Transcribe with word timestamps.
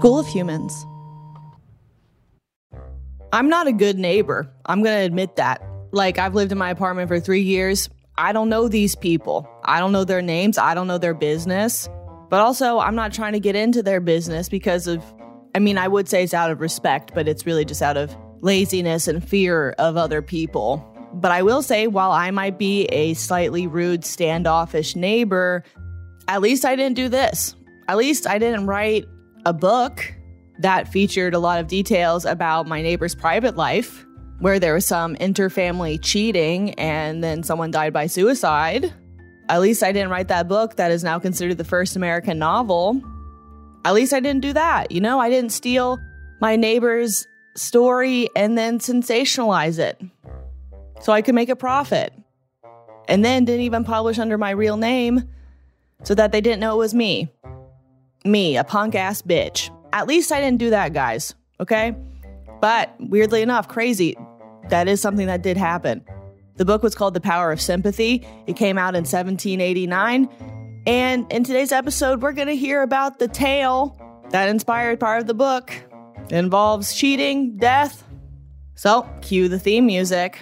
School 0.00 0.18
of 0.18 0.26
Humans. 0.28 0.86
I'm 3.34 3.50
not 3.50 3.66
a 3.66 3.72
good 3.72 3.98
neighbor. 3.98 4.50
I'm 4.64 4.82
going 4.82 4.96
to 4.96 5.04
admit 5.04 5.36
that. 5.36 5.62
Like, 5.92 6.18
I've 6.18 6.34
lived 6.34 6.52
in 6.52 6.56
my 6.56 6.70
apartment 6.70 7.08
for 7.08 7.20
three 7.20 7.42
years. 7.42 7.90
I 8.16 8.32
don't 8.32 8.48
know 8.48 8.66
these 8.66 8.94
people. 8.94 9.46
I 9.62 9.78
don't 9.78 9.92
know 9.92 10.04
their 10.04 10.22
names. 10.22 10.56
I 10.56 10.72
don't 10.72 10.86
know 10.86 10.96
their 10.96 11.12
business. 11.12 11.86
But 12.30 12.40
also, 12.40 12.78
I'm 12.78 12.94
not 12.94 13.12
trying 13.12 13.34
to 13.34 13.40
get 13.40 13.56
into 13.56 13.82
their 13.82 14.00
business 14.00 14.48
because 14.48 14.86
of, 14.86 15.04
I 15.54 15.58
mean, 15.58 15.76
I 15.76 15.86
would 15.86 16.08
say 16.08 16.24
it's 16.24 16.32
out 16.32 16.50
of 16.50 16.62
respect, 16.62 17.12
but 17.14 17.28
it's 17.28 17.44
really 17.44 17.66
just 17.66 17.82
out 17.82 17.98
of 17.98 18.16
laziness 18.40 19.06
and 19.06 19.22
fear 19.22 19.74
of 19.76 19.98
other 19.98 20.22
people. 20.22 20.82
But 21.12 21.30
I 21.30 21.42
will 21.42 21.60
say, 21.60 21.88
while 21.88 22.12
I 22.12 22.30
might 22.30 22.58
be 22.58 22.84
a 22.86 23.12
slightly 23.12 23.66
rude, 23.66 24.06
standoffish 24.06 24.96
neighbor, 24.96 25.62
at 26.26 26.40
least 26.40 26.64
I 26.64 26.74
didn't 26.74 26.96
do 26.96 27.10
this. 27.10 27.54
At 27.86 27.98
least 27.98 28.26
I 28.26 28.38
didn't 28.38 28.66
write 28.66 29.04
a 29.46 29.52
book 29.52 30.14
that 30.60 30.88
featured 30.88 31.34
a 31.34 31.38
lot 31.38 31.58
of 31.58 31.66
details 31.66 32.24
about 32.24 32.66
my 32.66 32.82
neighbor's 32.82 33.14
private 33.14 33.56
life, 33.56 34.04
where 34.40 34.58
there 34.58 34.74
was 34.74 34.86
some 34.86 35.16
interfamily 35.16 35.98
cheating 36.02 36.74
and 36.74 37.24
then 37.24 37.42
someone 37.42 37.70
died 37.70 37.92
by 37.92 38.06
suicide. 38.06 38.92
At 39.48 39.60
least 39.60 39.82
I 39.82 39.92
didn't 39.92 40.10
write 40.10 40.28
that 40.28 40.48
book 40.48 40.76
that 40.76 40.90
is 40.90 41.02
now 41.02 41.18
considered 41.18 41.58
the 41.58 41.64
first 41.64 41.96
American 41.96 42.38
novel. 42.38 43.02
At 43.84 43.94
least 43.94 44.12
I 44.12 44.20
didn't 44.20 44.42
do 44.42 44.52
that. 44.52 44.92
You 44.92 45.00
know, 45.00 45.18
I 45.18 45.30
didn't 45.30 45.50
steal 45.50 45.98
my 46.40 46.56
neighbor's 46.56 47.26
story 47.56 48.28
and 48.36 48.56
then 48.56 48.78
sensationalize 48.78 49.78
it 49.78 50.00
so 51.00 51.12
I 51.12 51.22
could 51.22 51.34
make 51.34 51.48
a 51.48 51.56
profit. 51.56 52.12
And 53.08 53.24
then 53.24 53.44
didn't 53.44 53.62
even 53.62 53.84
publish 53.84 54.18
under 54.18 54.38
my 54.38 54.50
real 54.50 54.76
name 54.76 55.28
so 56.04 56.14
that 56.14 56.30
they 56.30 56.40
didn't 56.40 56.60
know 56.60 56.74
it 56.74 56.78
was 56.78 56.94
me. 56.94 57.28
Me, 58.24 58.56
a 58.56 58.64
punk 58.64 58.94
ass 58.94 59.22
bitch. 59.22 59.70
At 59.92 60.06
least 60.06 60.30
I 60.30 60.40
didn't 60.40 60.58
do 60.58 60.70
that, 60.70 60.92
guys, 60.92 61.34
okay? 61.58 61.94
But 62.60 62.94
weirdly 62.98 63.42
enough, 63.42 63.68
crazy, 63.68 64.16
that 64.68 64.88
is 64.88 65.00
something 65.00 65.26
that 65.26 65.42
did 65.42 65.56
happen. 65.56 66.04
The 66.56 66.64
book 66.64 66.82
was 66.82 66.94
called 66.94 67.14
The 67.14 67.20
Power 67.20 67.50
of 67.52 67.60
Sympathy. 67.60 68.26
It 68.46 68.54
came 68.56 68.76
out 68.76 68.94
in 68.94 69.04
1789. 69.04 70.28
And 70.86 71.32
in 71.32 71.44
today's 71.44 71.72
episode, 71.72 72.22
we're 72.22 72.32
going 72.32 72.48
to 72.48 72.56
hear 72.56 72.82
about 72.82 73.18
the 73.18 73.28
tale 73.28 73.98
that 74.30 74.48
inspired 74.48 75.00
part 75.00 75.20
of 75.20 75.26
the 75.26 75.34
book. 75.34 75.72
It 76.26 76.32
involves 76.32 76.94
cheating, 76.94 77.56
death. 77.56 78.04
So, 78.74 79.08
cue 79.22 79.48
the 79.48 79.58
theme 79.58 79.86
music. 79.86 80.38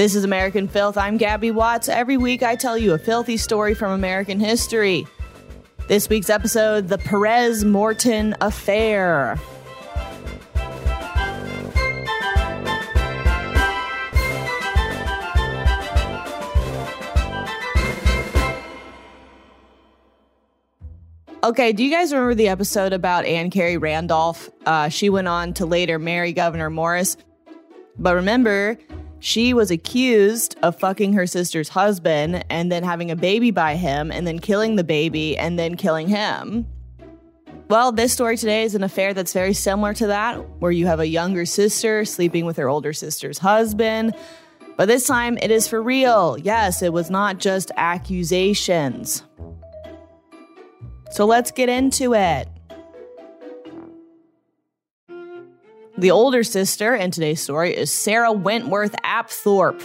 This 0.00 0.14
is 0.14 0.24
American 0.24 0.66
Filth. 0.66 0.96
I'm 0.96 1.18
Gabby 1.18 1.50
Watts. 1.50 1.86
Every 1.86 2.16
week 2.16 2.42
I 2.42 2.56
tell 2.56 2.78
you 2.78 2.94
a 2.94 2.98
filthy 2.98 3.36
story 3.36 3.74
from 3.74 3.92
American 3.92 4.40
history. 4.40 5.06
This 5.88 6.08
week's 6.08 6.30
episode 6.30 6.88
The 6.88 6.96
Perez 6.96 7.66
Morton 7.66 8.34
Affair. 8.40 9.38
Okay, 21.44 21.74
do 21.74 21.84
you 21.84 21.90
guys 21.90 22.10
remember 22.10 22.34
the 22.34 22.48
episode 22.48 22.94
about 22.94 23.26
Anne 23.26 23.50
Carey 23.50 23.76
Randolph? 23.76 24.48
Uh, 24.64 24.88
she 24.88 25.10
went 25.10 25.28
on 25.28 25.52
to 25.52 25.66
later 25.66 25.98
marry 25.98 26.32
Gouverneur 26.32 26.70
Morris. 26.70 27.18
But 27.98 28.14
remember, 28.14 28.78
she 29.20 29.54
was 29.54 29.70
accused 29.70 30.58
of 30.62 30.78
fucking 30.80 31.12
her 31.12 31.26
sister's 31.26 31.68
husband 31.68 32.44
and 32.50 32.72
then 32.72 32.82
having 32.82 33.10
a 33.10 33.16
baby 33.16 33.50
by 33.50 33.76
him 33.76 34.10
and 34.10 34.26
then 34.26 34.38
killing 34.38 34.76
the 34.76 34.84
baby 34.84 35.36
and 35.36 35.58
then 35.58 35.76
killing 35.76 36.08
him. 36.08 36.66
Well, 37.68 37.92
this 37.92 38.12
story 38.12 38.36
today 38.36 38.64
is 38.64 38.74
an 38.74 38.82
affair 38.82 39.14
that's 39.14 39.32
very 39.32 39.52
similar 39.52 39.94
to 39.94 40.08
that, 40.08 40.34
where 40.58 40.72
you 40.72 40.86
have 40.86 40.98
a 40.98 41.06
younger 41.06 41.46
sister 41.46 42.04
sleeping 42.04 42.44
with 42.44 42.56
her 42.56 42.68
older 42.68 42.92
sister's 42.92 43.38
husband. 43.38 44.14
But 44.76 44.88
this 44.88 45.06
time 45.06 45.38
it 45.40 45.50
is 45.52 45.68
for 45.68 45.80
real. 45.80 46.36
Yes, 46.38 46.82
it 46.82 46.92
was 46.92 47.10
not 47.10 47.38
just 47.38 47.70
accusations. 47.76 49.22
So 51.12 51.26
let's 51.26 51.50
get 51.50 51.68
into 51.68 52.14
it. 52.14 52.48
The 56.00 56.12
older 56.12 56.42
sister 56.44 56.94
in 56.94 57.10
today's 57.10 57.42
story 57.42 57.76
is 57.76 57.92
Sarah 57.92 58.32
Wentworth 58.32 58.92
Apthorp. 59.04 59.82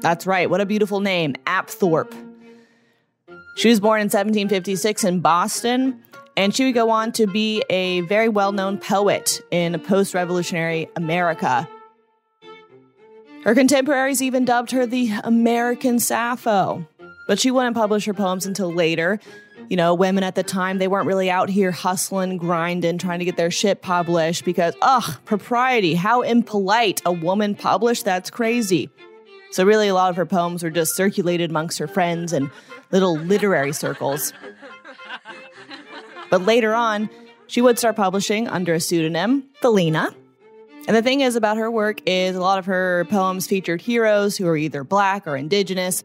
That's 0.00 0.26
right, 0.26 0.50
what 0.50 0.60
a 0.60 0.66
beautiful 0.66 0.98
name, 0.98 1.34
Apthorp. 1.46 2.12
She 3.54 3.68
was 3.68 3.78
born 3.78 4.00
in 4.00 4.06
1756 4.06 5.04
in 5.04 5.20
Boston, 5.20 6.02
and 6.36 6.52
she 6.52 6.64
would 6.64 6.74
go 6.74 6.90
on 6.90 7.12
to 7.12 7.28
be 7.28 7.62
a 7.70 8.00
very 8.00 8.28
well 8.28 8.50
known 8.50 8.78
poet 8.78 9.40
in 9.52 9.78
post 9.78 10.12
revolutionary 10.12 10.88
America. 10.96 11.68
Her 13.44 13.54
contemporaries 13.54 14.20
even 14.20 14.44
dubbed 14.44 14.72
her 14.72 14.86
the 14.86 15.12
American 15.22 16.00
Sappho, 16.00 16.84
but 17.28 17.38
she 17.38 17.52
wouldn't 17.52 17.76
publish 17.76 18.06
her 18.06 18.14
poems 18.14 18.44
until 18.44 18.72
later 18.72 19.20
you 19.68 19.76
know, 19.76 19.94
women 19.94 20.24
at 20.24 20.34
the 20.34 20.42
time, 20.42 20.78
they 20.78 20.88
weren't 20.88 21.06
really 21.06 21.30
out 21.30 21.48
here 21.48 21.70
hustling, 21.70 22.36
grinding, 22.36 22.98
trying 22.98 23.18
to 23.18 23.24
get 23.24 23.36
their 23.36 23.50
shit 23.50 23.82
published 23.82 24.44
because, 24.44 24.74
ugh, 24.82 25.18
propriety, 25.24 25.94
how 25.94 26.22
impolite 26.22 27.02
a 27.04 27.12
woman 27.12 27.54
published, 27.54 28.04
that's 28.04 28.30
crazy. 28.30 28.90
So, 29.50 29.64
really, 29.64 29.88
a 29.88 29.94
lot 29.94 30.10
of 30.10 30.16
her 30.16 30.26
poems 30.26 30.62
were 30.62 30.70
just 30.70 30.96
circulated 30.96 31.50
amongst 31.50 31.78
her 31.78 31.88
friends 31.88 32.32
and 32.32 32.50
little 32.90 33.16
literary 33.16 33.72
circles. 33.72 34.32
But 36.30 36.42
later 36.42 36.74
on, 36.74 37.08
she 37.46 37.60
would 37.60 37.78
start 37.78 37.96
publishing 37.96 38.48
under 38.48 38.74
a 38.74 38.80
pseudonym, 38.80 39.44
Philenia. 39.62 40.14
And 40.88 40.96
the 40.96 41.02
thing 41.02 41.20
is 41.20 41.36
about 41.36 41.56
her 41.56 41.70
work 41.70 42.00
is 42.06 42.36
a 42.36 42.40
lot 42.40 42.58
of 42.58 42.66
her 42.66 43.06
poems 43.10 43.46
featured 43.46 43.80
heroes 43.80 44.36
who 44.36 44.46
are 44.46 44.56
either 44.56 44.84
black 44.84 45.26
or 45.26 45.36
indigenous, 45.36 46.04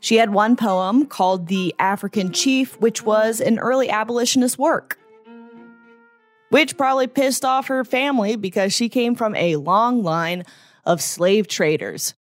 she 0.00 0.16
had 0.16 0.32
one 0.32 0.56
poem 0.56 1.06
called 1.06 1.46
The 1.46 1.74
African 1.78 2.32
Chief, 2.32 2.78
which 2.80 3.02
was 3.02 3.40
an 3.40 3.58
early 3.58 3.90
abolitionist 3.90 4.58
work. 4.58 4.98
which 6.48 6.76
probably 6.76 7.06
pissed 7.06 7.44
off 7.44 7.68
her 7.68 7.84
family 7.84 8.34
because 8.34 8.72
she 8.72 8.88
came 8.88 9.14
from 9.14 9.36
a 9.36 9.54
long 9.54 10.02
line 10.02 10.42
of 10.84 11.00
slave 11.00 11.46
traders. 11.46 12.14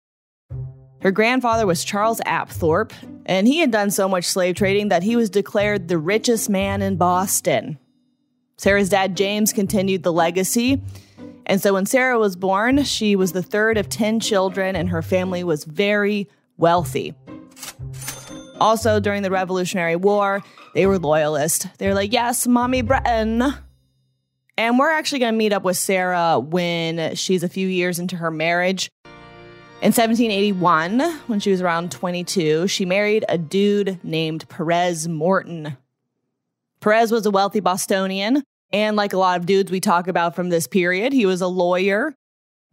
Her 1.01 1.13
grandfather 1.13 1.65
was 1.65 1.85
Charles 1.85 2.21
Apthorp, 2.23 2.91
and 3.25 3.47
he 3.47 3.59
had 3.59 3.71
done 3.71 3.93
so 3.93 4.09
much 4.09 4.25
slave 4.25 4.57
trading 4.57 4.89
that 4.89 5.05
he 5.05 5.15
was 5.15 5.31
declared 5.31 5.87
the 5.87 5.99
richest 5.99 6.51
man 6.51 6.83
in 6.83 6.97
Boston. 6.97 7.79
Sarah's 8.57 8.89
dad, 8.89 9.17
James, 9.17 9.53
continued 9.53 10.03
the 10.03 10.13
legacy. 10.13 10.83
And 11.45 11.61
so 11.61 11.75
when 11.75 11.87
Sarah 11.87 12.19
was 12.19 12.35
born, 12.35 12.83
she 12.83 13.15
was 13.15 13.31
the 13.31 13.43
third 13.43 13.79
of 13.79 13.89
10 13.89 14.19
children, 14.19 14.75
and 14.75 14.89
her 14.89 15.03
family 15.03 15.45
was 15.45 15.63
very 15.63 16.29
wealthy. 16.57 17.15
Also, 18.61 19.01
during 19.01 19.23
the 19.23 19.31
Revolutionary 19.31 19.97
War, 19.97 20.43
they 20.75 20.87
were 20.87 20.99
loyalist. 20.99 21.67
They 21.79 21.89
were 21.89 21.95
like, 21.95 22.13
yes, 22.13 22.47
mommy 22.47 22.83
Britain. 22.83 23.43
And 24.59 24.79
we're 24.79 24.91
actually 24.91 25.19
going 25.19 25.35
to 25.35 25.39
meet 25.39 25.53
up 25.53 25.63
with 25.63 25.77
Sarah 25.77 26.39
when 26.39 27.15
she's 27.15 27.43
a 27.43 27.49
few 27.49 27.69
years 27.69 27.99
into 27.99 28.17
her 28.17 28.31
marriage. 28.31 28.91
In 29.83 29.93
1781, 29.93 31.01
when 31.27 31.39
she 31.39 31.51
was 31.51 31.61
around 31.61 31.93
22, 31.93 32.67
she 32.67 32.87
married 32.87 33.27
a 33.29 33.37
dude 33.37 34.03
named 34.03 34.49
Perez 34.49 35.07
Morton. 35.07 35.77
Perez 36.81 37.13
was 37.13 37.27
a 37.27 37.31
wealthy 37.31 37.61
Bostonian, 37.61 38.43
and 38.73 38.97
like 38.97 39.13
a 39.13 39.19
lot 39.19 39.39
of 39.39 39.45
dudes 39.45 39.71
we 39.71 39.81
talk 39.81 40.09
about 40.09 40.35
from 40.35 40.49
this 40.49 40.67
period, 40.67 41.13
he 41.13 41.27
was 41.27 41.43
a 41.43 41.47
lawyer. 41.47 42.15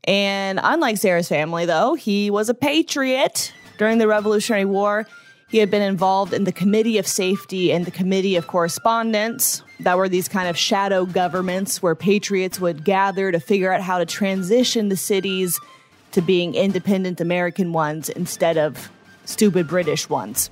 And 0.06 0.62
unlike 0.64 0.98
Sarah's 0.98 1.28
family, 1.28 1.66
though, 1.66 1.96
he 1.96 2.32
was 2.32 2.48
a 2.48 2.54
patriot. 2.54 3.54
During 3.78 3.98
the 3.98 4.08
Revolutionary 4.08 4.66
War, 4.66 5.08
he 5.50 5.60
had 5.60 5.70
been 5.70 5.81
involved 5.81 6.34
in 6.34 6.46
the 6.46 6.52
Committee 6.52 6.98
of 6.98 7.06
Safety 7.06 7.72
and 7.72 7.86
the 7.86 7.92
Committee 7.92 8.36
of 8.36 8.48
Correspondence. 8.48 9.64
That 9.81 9.98
were 9.98 10.10
these 10.10 10.28
kind 10.28 10.48
of 10.48 10.58
shadow 10.58 11.06
governments 11.06 11.81
where 11.81 11.94
patriots 11.94 12.60
would 12.60 12.84
gather 12.84 13.31
to 13.31 13.40
figure 13.40 13.72
out 13.72 13.81
how 13.81 14.00
to 14.00 14.06
transition 14.06 14.90
the 14.90 14.98
cities 14.98 15.60
to 16.14 16.22
being 16.22 16.56
independent 16.56 17.22
American 17.22 17.72
ones 17.72 18.10
instead 18.10 18.58
of 18.58 18.90
stupid 19.25 19.68
British 19.68 20.10
ones. 20.10 20.50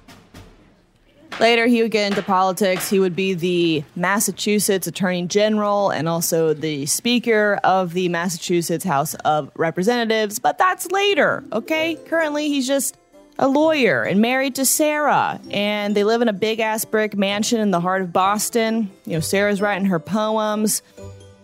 Later, 1.39 1.65
he 1.65 1.81
would 1.81 1.91
get 1.91 2.11
into 2.11 2.21
politics. 2.21 2.89
He 2.89 2.99
would 2.99 3.15
be 3.15 3.33
the 3.33 3.83
Massachusetts 3.95 4.85
Attorney 4.85 5.25
General 5.25 5.89
and 5.89 6.07
also 6.09 6.53
the 6.53 6.85
Speaker 6.85 7.59
of 7.63 7.93
the 7.93 8.09
Massachusetts 8.09 8.83
House 8.83 9.15
of 9.15 9.49
Representatives, 9.55 10.37
but 10.39 10.57
that's 10.57 10.91
later, 10.91 11.43
okay? 11.53 11.95
Currently, 12.05 12.49
he's 12.49 12.67
just 12.67 12.97
a 13.39 13.47
lawyer 13.47 14.03
and 14.03 14.21
married 14.21 14.55
to 14.55 14.65
Sarah, 14.65 15.39
and 15.49 15.95
they 15.95 16.03
live 16.03 16.21
in 16.21 16.27
a 16.27 16.33
big 16.33 16.59
ass 16.59 16.85
brick 16.85 17.15
mansion 17.15 17.59
in 17.59 17.71
the 17.71 17.79
heart 17.79 18.01
of 18.01 18.13
Boston. 18.13 18.91
You 19.05 19.13
know, 19.13 19.19
Sarah's 19.19 19.61
writing 19.61 19.85
her 19.85 19.99
poems. 19.99 20.81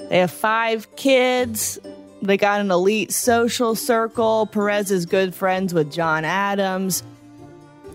They 0.10 0.20
have 0.20 0.32
five 0.32 0.96
kids. 0.96 1.80
They 2.22 2.38
got 2.38 2.62
an 2.62 2.72
elite 2.72 3.12
social 3.12 3.76
circle. 3.76 4.48
Perez 4.48 4.92
is 4.92 5.06
good 5.06 5.34
friends 5.36 5.74
with 5.74 5.92
John 5.92 6.26
Adams. 6.26 7.04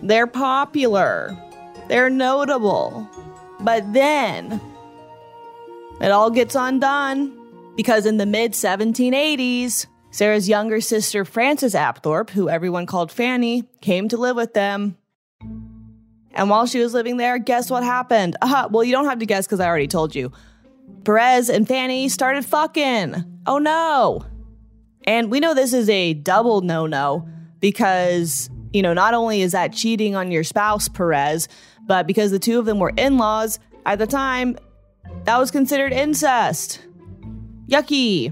They're 0.01 0.27
popular. 0.27 1.37
They're 1.87 2.09
notable. 2.09 3.09
But 3.59 3.93
then 3.93 4.59
it 6.01 6.11
all 6.11 6.29
gets 6.29 6.55
undone 6.55 7.37
because 7.75 8.05
in 8.05 8.17
the 8.17 8.25
mid 8.25 8.53
1780s, 8.53 9.87
Sarah's 10.13 10.47
younger 10.47 10.79
sister, 10.79 11.25
Frances 11.25 11.73
Apthorp, 11.73 12.29
who 12.29 12.47
everyone 12.47 12.85
called 12.85 13.11
Fanny, 13.11 13.63
came 13.81 14.07
to 14.09 14.17
live 14.17 14.35
with 14.35 14.53
them. 14.53 14.95
And 16.35 16.51
while 16.51 16.67
she 16.67 16.79
was 16.79 16.93
living 16.93 17.17
there, 17.17 17.39
guess 17.39 17.71
what 17.71 17.83
happened? 17.83 18.35
Uh, 18.39 18.69
well, 18.69 18.83
you 18.83 18.91
don't 18.91 19.05
have 19.05 19.17
to 19.19 19.25
guess 19.25 19.47
because 19.47 19.59
I 19.59 19.65
already 19.65 19.87
told 19.87 20.13
you. 20.13 20.31
Perez 21.03 21.49
and 21.49 21.67
Fanny 21.67 22.09
started 22.09 22.45
fucking. 22.45 23.23
Oh 23.47 23.57
no. 23.57 24.23
And 25.05 25.31
we 25.31 25.39
know 25.39 25.55
this 25.55 25.73
is 25.73 25.89
a 25.89 26.13
double 26.13 26.61
no 26.61 26.85
no 26.85 27.27
because, 27.59 28.51
you 28.71 28.83
know, 28.83 28.93
not 28.93 29.15
only 29.15 29.41
is 29.41 29.53
that 29.53 29.73
cheating 29.73 30.15
on 30.15 30.31
your 30.31 30.43
spouse, 30.43 30.87
Perez, 30.87 31.47
but 31.87 32.05
because 32.05 32.29
the 32.29 32.37
two 32.37 32.59
of 32.59 32.65
them 32.65 32.77
were 32.77 32.93
in 32.97 33.17
laws 33.17 33.57
at 33.87 33.97
the 33.97 34.05
time, 34.05 34.59
that 35.23 35.39
was 35.39 35.49
considered 35.49 35.91
incest. 35.91 36.81
Yucky. 37.67 38.31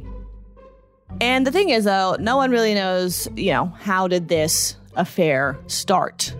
And 1.19 1.46
the 1.46 1.52
thing 1.52 1.69
is, 1.69 1.86
though, 1.86 2.16
no 2.19 2.38
one 2.38 2.52
really 2.52 2.74
knows, 2.74 3.28
you 3.36 3.52
know, 3.52 3.66
how 3.80 4.08
did 4.08 4.28
this 4.28 4.75
affair 4.96 5.58
start? 5.68 6.36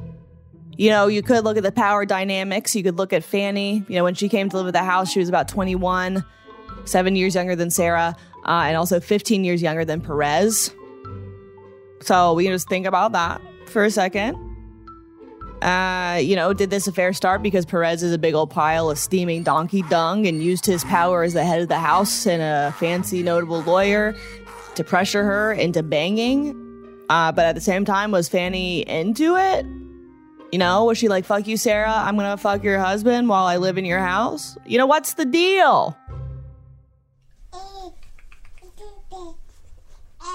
You 0.78 0.90
know, 0.90 1.08
you 1.08 1.22
could 1.22 1.44
look 1.44 1.58
at 1.58 1.64
the 1.64 1.72
power 1.72 2.06
dynamics. 2.06 2.76
You 2.76 2.84
could 2.84 2.98
look 2.98 3.14
at 3.14 3.24
Fanny. 3.24 3.84
You 3.88 3.96
know, 3.96 4.04
when 4.04 4.16
she 4.16 4.30
came 4.30 4.50
to 4.50 4.58
live 4.58 4.68
at 4.68 4.74
the 4.74 4.84
house, 4.84 5.12
she 5.12 5.20
was 5.20 5.30
about 5.30 5.48
21, 5.48 6.24
seven 6.86 7.16
years 7.16 7.36
younger 7.36 7.56
than 7.56 7.70
Sarah, 7.70 8.16
uh, 8.46 8.64
and 8.66 8.76
also 8.76 9.00
15 9.00 9.44
years 9.44 9.62
younger 9.62 9.86
than 9.86 10.02
Perez. 10.02 10.74
So 12.02 12.34
we 12.34 12.46
can 12.46 12.54
just 12.54 12.68
think 12.68 12.88
about 12.88 13.12
that 13.12 13.42
for 13.68 13.84
a 13.84 13.92
second. 13.92 14.36
Uh, 15.62 16.18
you 16.20 16.36
know, 16.36 16.54
did 16.54 16.72
this 16.72 16.88
affair 16.88 17.14
start 17.14 17.44
because 17.44 17.68
Perez 17.68 18.02
is 18.02 18.12
a 18.12 18.18
big 18.18 18.34
old 18.34 18.50
pile 18.50 18.90
of 18.90 18.98
steaming 18.98 19.44
donkey 19.44 19.84
dung 19.84 20.26
and 20.26 20.42
used 20.42 20.66
his 20.66 20.84
power 20.86 21.22
as 21.22 21.34
the 21.34 21.46
head 21.46 21.62
of 21.62 21.68
the 21.68 21.78
house 21.78 22.26
and 22.26 22.42
a 22.42 22.76
fancy, 22.80 23.22
notable 23.22 23.62
lawyer 23.62 24.16
to 24.82 24.90
pressure 24.90 25.24
her 25.24 25.54
into 25.54 25.84
banging? 25.84 26.58
Uh, 27.10 27.32
but 27.32 27.46
at 27.46 27.56
the 27.56 27.62
same 27.62 27.86
time, 27.86 28.12
was 28.12 28.30
Fanny 28.30 28.88
into 28.88 29.36
it? 29.36 29.66
You 30.52 30.60
know, 30.60 30.86
was 30.86 30.98
she 30.98 31.08
like, 31.08 31.24
fuck 31.24 31.48
you, 31.48 31.56
Sarah, 31.56 31.94
I'm 31.94 32.16
gonna 32.18 32.38
fuck 32.38 32.64
your 32.64 32.80
husband 32.80 33.30
while 33.30 33.46
I 33.46 33.58
live 33.58 33.78
in 33.78 33.86
your 33.86 34.00
house? 34.00 34.58
You 34.66 34.78
know, 34.78 34.86
what's 34.86 35.14
the 35.14 35.26
deal? 35.26 35.98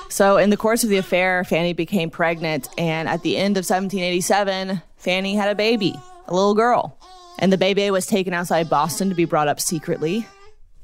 So, 0.09 0.39
in 0.39 0.51
the 0.51 0.57
course 0.57 0.85
of 0.85 0.91
the 0.91 0.97
affair, 0.97 1.45
Fanny 1.45 1.73
became 1.73 2.09
pregnant, 2.09 2.69
and 2.79 3.09
at 3.09 3.23
the 3.23 3.37
end 3.37 3.57
of 3.57 3.69
1787, 3.69 4.81
Fanny 4.97 5.35
had 5.35 5.51
a 5.51 5.55
baby, 5.55 5.95
a 6.27 6.35
little 6.35 6.55
girl. 6.55 6.97
And 7.39 7.53
the 7.53 7.59
baby 7.59 7.91
was 7.91 8.07
taken 8.07 8.33
outside 8.33 8.71
Boston 8.71 9.11
to 9.11 9.15
be 9.15 9.27
brought 9.27 9.49
up 9.49 9.61
secretly. 9.61 10.27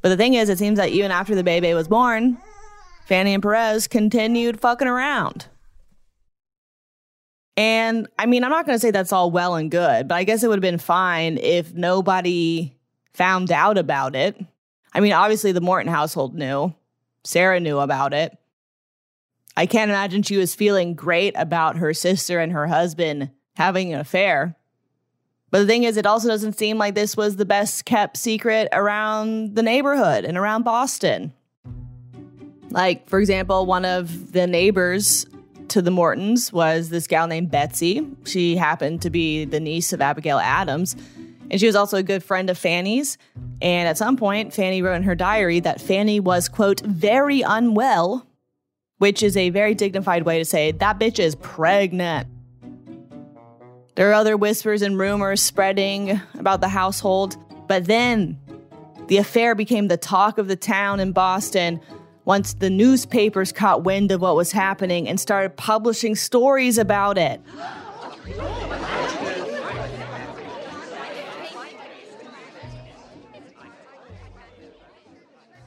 But 0.03 0.11
the 0.11 0.17
thing 0.17 0.35
is, 0.35 0.51
it 0.51 0.59
seems 0.59 0.77
that 0.77 0.91
even 0.91 1.11
after 1.11 1.35
the 1.35 1.45
baby 1.45 1.73
was 1.73 1.89
born, 1.89 2.37
Fanny 3.05 3.35
and 3.35 3.43
Perez 3.43 3.89
continued 3.89 4.61
fucking 4.61 4.89
around. 4.89 5.47
And 7.57 8.09
I 8.19 8.27
mean, 8.27 8.45
I'm 8.45 8.51
not 8.51 8.67
going 8.67 8.77
to 8.77 8.81
say 8.81 8.91
that's 8.91 9.13
all 9.13 9.31
well 9.31 9.57
and 9.57 9.71
good, 9.71 10.09
but 10.09 10.15
I 10.15 10.25
guess 10.25 10.43
it 10.43 10.49
would 10.49 10.57
have 10.57 10.63
been 10.63 10.79
fine 10.79 11.39
if 11.39 11.75
nobody 11.75 12.75
found 13.13 13.53
out 13.53 13.77
about 13.77 14.17
it. 14.17 14.41
I 14.95 15.01
mean, 15.01 15.13
obviously, 15.13 15.53
the 15.53 15.61
Morton 15.61 15.93
household 15.93 16.35
knew, 16.35 16.75
Sarah 17.25 17.61
knew 17.61 17.79
about 17.79 18.15
it. 18.15 18.37
I 19.57 19.67
can't 19.67 19.91
imagine 19.91 20.23
she 20.23 20.39
was 20.39 20.55
feeling 20.55 20.95
great 20.95 21.35
about 21.37 21.77
her 21.77 21.93
sister 21.93 22.39
and 22.39 22.53
her 22.53 22.67
husband 22.67 23.31
having 23.57 23.93
an 23.93 24.01
affair. 24.01 24.57
But 25.51 25.59
the 25.61 25.67
thing 25.67 25.85
is, 25.85 25.99
it 25.99 26.07
also 26.07 26.29
doesn't 26.29 26.59
seem 26.59 26.79
like 26.79 26.95
this 26.95 27.17
was 27.17 27.37
the 27.37 27.45
best 27.45 27.85
kept 27.85 28.17
secret 28.17 28.69
around 28.73 29.55
the 29.55 29.63
neighborhood 29.63 30.25
and 30.25 30.39
around 30.39 30.63
Boston. 30.63 31.35
Like, 32.73 33.09
for 33.09 33.21
example, 33.21 33.67
one 33.67 33.85
of 33.85 34.33
the 34.33 34.47
neighbors 34.47 35.27
to 35.69 35.83
the 35.83 35.91
Mortons 35.91 36.53
was 36.53 36.89
this 36.89 37.07
gal 37.07 37.27
named 37.27 37.51
Betsy. 37.51 38.07
She 38.25 38.57
happened 38.57 39.03
to 39.03 39.11
be 39.11 39.45
the 39.45 39.61
niece 39.61 39.93
of 39.93 40.01
Abigail 40.01 40.39
Adams. 40.39 40.97
And 41.51 41.61
she 41.61 41.67
was 41.67 41.77
also 41.77 41.99
a 41.99 42.03
good 42.03 42.25
friend 42.25 42.49
of 42.49 42.57
Fanny's. 42.57 43.19
And 43.61 43.87
at 43.87 43.99
some 43.99 44.17
point, 44.17 44.55
Fanny 44.55 44.81
wrote 44.81 44.95
in 44.95 45.03
her 45.03 45.15
diary 45.15 45.61
that 45.61 45.83
Fanny 45.83 46.19
was, 46.19 46.49
quote, 46.49 46.81
very 46.81 47.43
unwell, 47.43 48.27
which 48.99 49.23
is 49.23 49.37
a 49.37 49.51
very 49.51 49.75
dignified 49.75 50.23
way 50.25 50.39
to 50.39 50.45
say 50.47 50.73
that 50.73 50.99
bitch 50.99 51.19
is 51.19 51.35
pregnant. 51.35 52.27
There 53.97 54.09
are 54.09 54.15
other 54.15 54.39
whispers 54.39 54.81
and 54.81 54.99
rumors 54.99 55.43
spreading 55.43 56.19
about 56.39 56.63
the 56.63 56.69
household. 56.69 57.37
But 57.69 57.85
then 57.85 58.39
the 59.09 59.19
affair 59.19 59.55
became 59.55 59.89
the 59.89 59.99
talk 59.99 60.39
of 60.39 60.49
the 60.49 60.57
town 60.57 61.01
in 61.01 61.13
Boston 61.13 61.83
once 62.25 62.55
the 62.55 62.71
newspapers 62.71 63.53
caught 63.53 63.85
wind 63.85 64.13
of 64.13 64.21
what 64.21 64.37
was 64.37 64.53
happening 64.53 65.09
and 65.09 65.19
started 65.19 65.57
publishing 65.57 66.15
stories 66.15 66.79
about 66.79 67.19
it. 67.19 67.41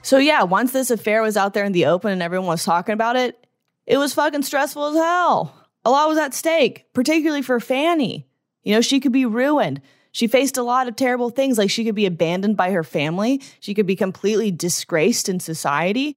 So, 0.02 0.20
yeah, 0.20 0.44
once 0.44 0.72
this 0.72 0.92
affair 0.92 1.24
was 1.24 1.36
out 1.36 1.56
there 1.56 1.66
in 1.66 1.72
the 1.72 1.88
open 1.88 2.12
and 2.12 2.22
everyone 2.22 2.48
was 2.48 2.64
talking 2.64 2.94
about 2.94 3.16
it, 3.16 3.48
it 3.88 3.98
was 3.98 4.14
fucking 4.14 4.44
stressful 4.44 4.86
as 4.86 4.96
hell. 4.96 5.68
A 5.84 5.90
lot 5.90 6.08
was 6.08 6.20
at 6.20 6.34
stake, 6.36 6.86
particularly 6.94 7.42
for 7.42 7.60
Fanny. 7.60 8.28
You 8.64 8.76
know, 8.76 8.82
she 8.82 9.00
could 9.00 9.12
be 9.12 9.26
ruined. 9.26 9.82
She 10.12 10.28
faced 10.28 10.58
a 10.58 10.64
lot 10.64 10.88
of 10.88 10.96
terrible 10.96 11.32
things, 11.32 11.58
like 11.58 11.70
she 11.70 11.84
could 11.84 11.96
be 11.96 12.06
abandoned 12.06 12.56
by 12.56 12.72
her 12.72 12.84
family, 12.84 13.42
she 13.60 13.74
could 13.74 13.88
be 13.88 13.96
completely 13.96 14.52
disgraced 14.52 15.28
in 15.28 15.40
society. 15.40 16.16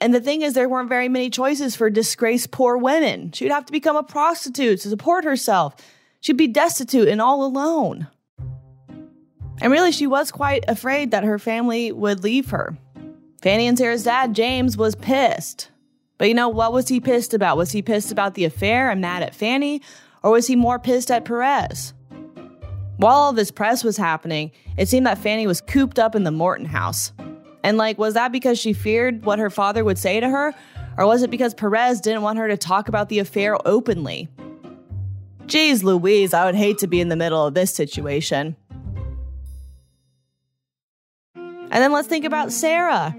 And 0.00 0.14
the 0.14 0.20
thing 0.20 0.42
is, 0.42 0.54
there 0.54 0.68
weren't 0.68 0.88
very 0.88 1.08
many 1.08 1.28
choices 1.28 1.76
for 1.76 1.90
disgraced 1.90 2.50
poor 2.50 2.76
women. 2.76 3.32
She 3.32 3.44
would 3.44 3.52
have 3.52 3.66
to 3.66 3.72
become 3.72 3.96
a 3.96 4.02
prostitute 4.02 4.80
to 4.80 4.88
support 4.88 5.24
herself. 5.24 5.74
She'd 6.20 6.36
be 6.38 6.46
destitute 6.46 7.08
and 7.08 7.20
all 7.20 7.44
alone. 7.44 8.08
And 9.62 9.70
really, 9.70 9.92
she 9.92 10.06
was 10.06 10.30
quite 10.30 10.64
afraid 10.68 11.10
that 11.10 11.24
her 11.24 11.38
family 11.38 11.92
would 11.92 12.24
leave 12.24 12.50
her. 12.50 12.78
Fanny 13.42 13.66
and 13.66 13.76
Sarah's 13.76 14.04
dad, 14.04 14.34
James, 14.34 14.76
was 14.76 14.94
pissed. 14.94 15.70
But 16.16 16.28
you 16.28 16.34
know, 16.34 16.48
what 16.48 16.72
was 16.72 16.88
he 16.88 17.00
pissed 17.00 17.34
about? 17.34 17.56
Was 17.56 17.72
he 17.72 17.82
pissed 17.82 18.10
about 18.10 18.34
the 18.34 18.44
affair 18.44 18.90
and 18.90 19.00
mad 19.00 19.22
at 19.22 19.34
Fanny? 19.34 19.82
Or 20.22 20.30
was 20.30 20.46
he 20.46 20.56
more 20.56 20.78
pissed 20.78 21.10
at 21.10 21.24
Perez? 21.24 21.94
While 22.96 23.16
all 23.16 23.32
this 23.32 23.50
press 23.50 23.82
was 23.82 23.96
happening, 23.96 24.50
it 24.76 24.88
seemed 24.88 25.06
that 25.06 25.16
Fanny 25.16 25.46
was 25.46 25.62
cooped 25.62 25.98
up 25.98 26.14
in 26.14 26.24
the 26.24 26.30
Morton 26.30 26.66
house. 26.66 27.12
And 27.62 27.76
like, 27.76 27.98
was 27.98 28.14
that 28.14 28.32
because 28.32 28.58
she 28.58 28.72
feared 28.72 29.24
what 29.24 29.38
her 29.38 29.50
father 29.50 29.84
would 29.84 29.98
say 29.98 30.20
to 30.20 30.28
her? 30.28 30.54
Or 30.96 31.06
was 31.06 31.22
it 31.22 31.30
because 31.30 31.54
Perez 31.54 32.00
didn't 32.00 32.22
want 32.22 32.38
her 32.38 32.48
to 32.48 32.56
talk 32.56 32.88
about 32.88 33.08
the 33.08 33.18
affair 33.18 33.56
openly? 33.66 34.28
Geez 35.46 35.82
Louise, 35.82 36.32
I 36.32 36.44
would 36.44 36.54
hate 36.54 36.78
to 36.78 36.86
be 36.86 37.00
in 37.00 37.08
the 37.08 37.16
middle 37.16 37.46
of 37.46 37.54
this 37.54 37.74
situation. 37.74 38.56
And 41.34 41.84
then 41.84 41.92
let's 41.92 42.08
think 42.08 42.24
about 42.24 42.52
Sarah. 42.52 43.14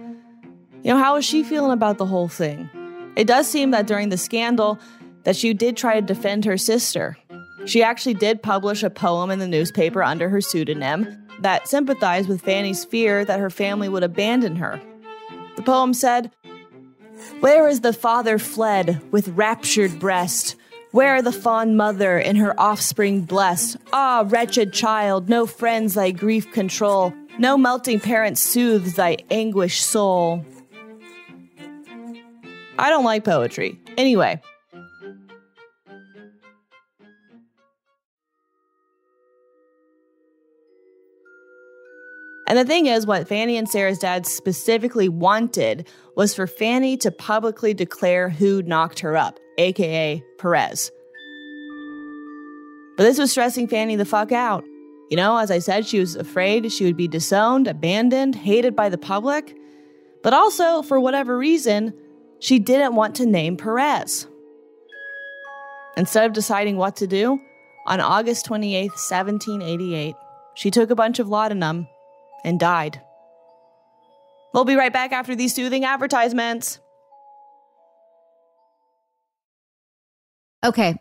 You 0.83 0.93
know, 0.93 0.97
how 0.97 1.15
is 1.15 1.25
she 1.25 1.43
feeling 1.43 1.71
about 1.71 1.97
the 1.97 2.05
whole 2.05 2.27
thing? 2.27 2.69
It 3.15 3.27
does 3.27 3.47
seem 3.47 3.71
that 3.71 3.87
during 3.87 4.09
the 4.09 4.17
scandal 4.17 4.79
that 5.23 5.35
she 5.35 5.53
did 5.53 5.77
try 5.77 5.99
to 5.99 6.05
defend 6.05 6.45
her 6.45 6.57
sister. 6.57 7.17
She 7.65 7.83
actually 7.83 8.15
did 8.15 8.41
publish 8.41 8.81
a 8.83 8.89
poem 8.89 9.29
in 9.29 9.39
the 9.39 9.47
newspaper 9.47 10.01
under 10.01 10.29
her 10.29 10.41
pseudonym 10.41 11.21
that 11.41 11.67
sympathized 11.67 12.29
with 12.29 12.41
Fanny's 12.41 12.85
fear 12.85 13.25
that 13.25 13.39
her 13.39 13.49
family 13.49 13.89
would 13.89 14.03
abandon 14.03 14.55
her. 14.57 14.81
The 15.55 15.63
poem 15.63 15.93
said, 15.93 16.31
Where 17.39 17.67
is 17.67 17.81
the 17.81 17.93
father 17.93 18.39
fled 18.39 19.01
with 19.11 19.27
raptured 19.29 19.99
breast? 19.99 20.55
Where 20.91 21.21
the 21.21 21.31
fond 21.31 21.77
mother 21.77 22.19
in 22.19 22.35
her 22.35 22.59
offspring 22.59 23.21
blessed? 23.21 23.77
Ah, 23.93 24.25
wretched 24.27 24.73
child, 24.73 25.29
no 25.29 25.45
friends 25.45 25.93
thy 25.93 26.11
grief 26.11 26.51
control, 26.51 27.13
no 27.39 27.57
melting 27.57 27.99
parent 27.99 28.37
soothes 28.37 28.95
thy 28.95 29.17
anguished 29.29 29.85
soul. 29.85 30.45
I 32.77 32.89
don't 32.89 33.05
like 33.05 33.23
poetry. 33.23 33.79
Anyway, 33.97 34.41
And 42.51 42.59
the 42.59 42.65
thing 42.65 42.87
is, 42.87 43.07
what 43.07 43.29
Fanny 43.29 43.55
and 43.55 43.69
Sarah's 43.69 43.97
dad 43.97 44.27
specifically 44.27 45.07
wanted 45.07 45.87
was 46.17 46.35
for 46.35 46.45
Fanny 46.45 46.97
to 46.97 47.09
publicly 47.09 47.73
declare 47.73 48.27
who 48.27 48.61
knocked 48.63 48.99
her 48.99 49.15
up, 49.15 49.39
aka 49.57 50.21
Perez. 50.37 50.91
But 52.97 53.03
this 53.03 53.17
was 53.17 53.31
stressing 53.31 53.69
Fanny 53.69 53.95
the 53.95 54.03
fuck 54.03 54.33
out. 54.33 54.65
You 55.09 55.15
know, 55.15 55.37
as 55.37 55.49
I 55.49 55.59
said, 55.59 55.85
she 55.85 56.01
was 56.01 56.17
afraid 56.17 56.69
she 56.73 56.83
would 56.83 56.97
be 56.97 57.07
disowned, 57.07 57.67
abandoned, 57.69 58.35
hated 58.35 58.75
by 58.75 58.89
the 58.89 58.97
public. 58.97 59.55
But 60.21 60.33
also, 60.33 60.81
for 60.81 60.99
whatever 60.99 61.37
reason, 61.37 61.93
she 62.39 62.59
didn't 62.59 62.95
want 62.95 63.15
to 63.15 63.25
name 63.25 63.55
Perez. 63.55 64.27
Instead 65.95 66.25
of 66.25 66.33
deciding 66.33 66.75
what 66.75 66.97
to 66.97 67.07
do, 67.07 67.39
on 67.87 68.01
August 68.01 68.43
28, 68.43 68.89
1788, 68.89 70.15
she 70.55 70.69
took 70.69 70.89
a 70.89 70.95
bunch 70.95 71.19
of 71.19 71.29
laudanum 71.29 71.87
and 72.43 72.59
died. 72.59 73.01
We'll 74.53 74.65
be 74.65 74.75
right 74.75 74.91
back 74.91 75.11
after 75.11 75.35
these 75.35 75.55
soothing 75.55 75.85
advertisements. 75.85 76.79
Okay. 80.63 80.95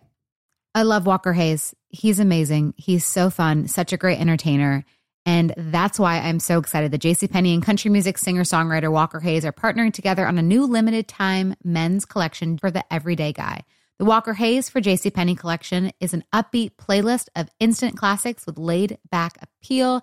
I 0.74 0.82
love 0.82 1.06
Walker 1.06 1.32
Hayes. 1.32 1.74
He's 1.88 2.20
amazing. 2.20 2.74
He's 2.76 3.04
so 3.04 3.28
fun, 3.28 3.66
such 3.66 3.92
a 3.92 3.96
great 3.96 4.20
entertainer. 4.20 4.84
And 5.26 5.52
that's 5.56 5.98
why 5.98 6.18
I'm 6.18 6.40
so 6.40 6.58
excited 6.58 6.92
that 6.92 7.02
JCPenney 7.02 7.52
and 7.52 7.62
country 7.62 7.90
music 7.90 8.16
singer 8.16 8.44
songwriter 8.44 8.90
Walker 8.90 9.20
Hayes 9.20 9.44
are 9.44 9.52
partnering 9.52 9.92
together 9.92 10.26
on 10.26 10.38
a 10.38 10.42
new 10.42 10.64
limited 10.64 11.08
time 11.08 11.54
men's 11.62 12.04
collection 12.04 12.56
for 12.56 12.70
the 12.70 12.84
everyday 12.92 13.32
guy. 13.32 13.64
The 13.98 14.06
Walker 14.06 14.32
Hayes 14.32 14.70
for 14.70 14.80
JCPenney 14.80 15.36
collection 15.36 15.92
is 16.00 16.14
an 16.14 16.24
upbeat 16.32 16.76
playlist 16.76 17.28
of 17.36 17.50
instant 17.60 17.98
classics 17.98 18.46
with 18.46 18.56
laid 18.58 18.96
back 19.10 19.36
appeal 19.42 20.02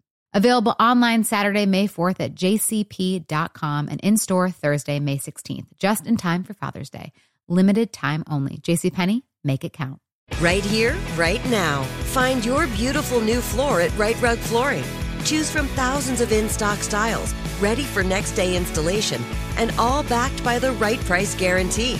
Available 0.33 0.73
online 0.79 1.25
Saturday, 1.25 1.65
May 1.65 1.87
4th 1.87 2.21
at 2.21 2.35
jcp.com 2.35 3.89
and 3.89 3.99
in 3.99 4.15
store 4.15 4.49
Thursday, 4.49 4.97
May 4.99 5.17
16th, 5.17 5.67
just 5.77 6.07
in 6.07 6.15
time 6.15 6.43
for 6.43 6.53
Father's 6.53 6.89
Day. 6.89 7.11
Limited 7.49 7.91
time 7.91 8.23
only. 8.29 8.57
JCPenney, 8.59 9.23
make 9.43 9.65
it 9.65 9.73
count. 9.73 9.99
Right 10.39 10.63
here, 10.63 10.95
right 11.17 11.43
now. 11.49 11.83
Find 12.13 12.45
your 12.45 12.67
beautiful 12.67 13.19
new 13.19 13.41
floor 13.41 13.81
at 13.81 13.95
Rite 13.97 14.21
Rug 14.21 14.37
Flooring. 14.37 14.85
Choose 15.25 15.51
from 15.51 15.67
thousands 15.67 16.21
of 16.21 16.31
in 16.31 16.47
stock 16.47 16.79
styles, 16.79 17.33
ready 17.59 17.83
for 17.83 18.01
next 18.01 18.31
day 18.31 18.55
installation, 18.55 19.21
and 19.57 19.73
all 19.77 20.03
backed 20.03 20.41
by 20.45 20.59
the 20.59 20.71
right 20.73 20.99
price 21.01 21.35
guarantee. 21.35 21.99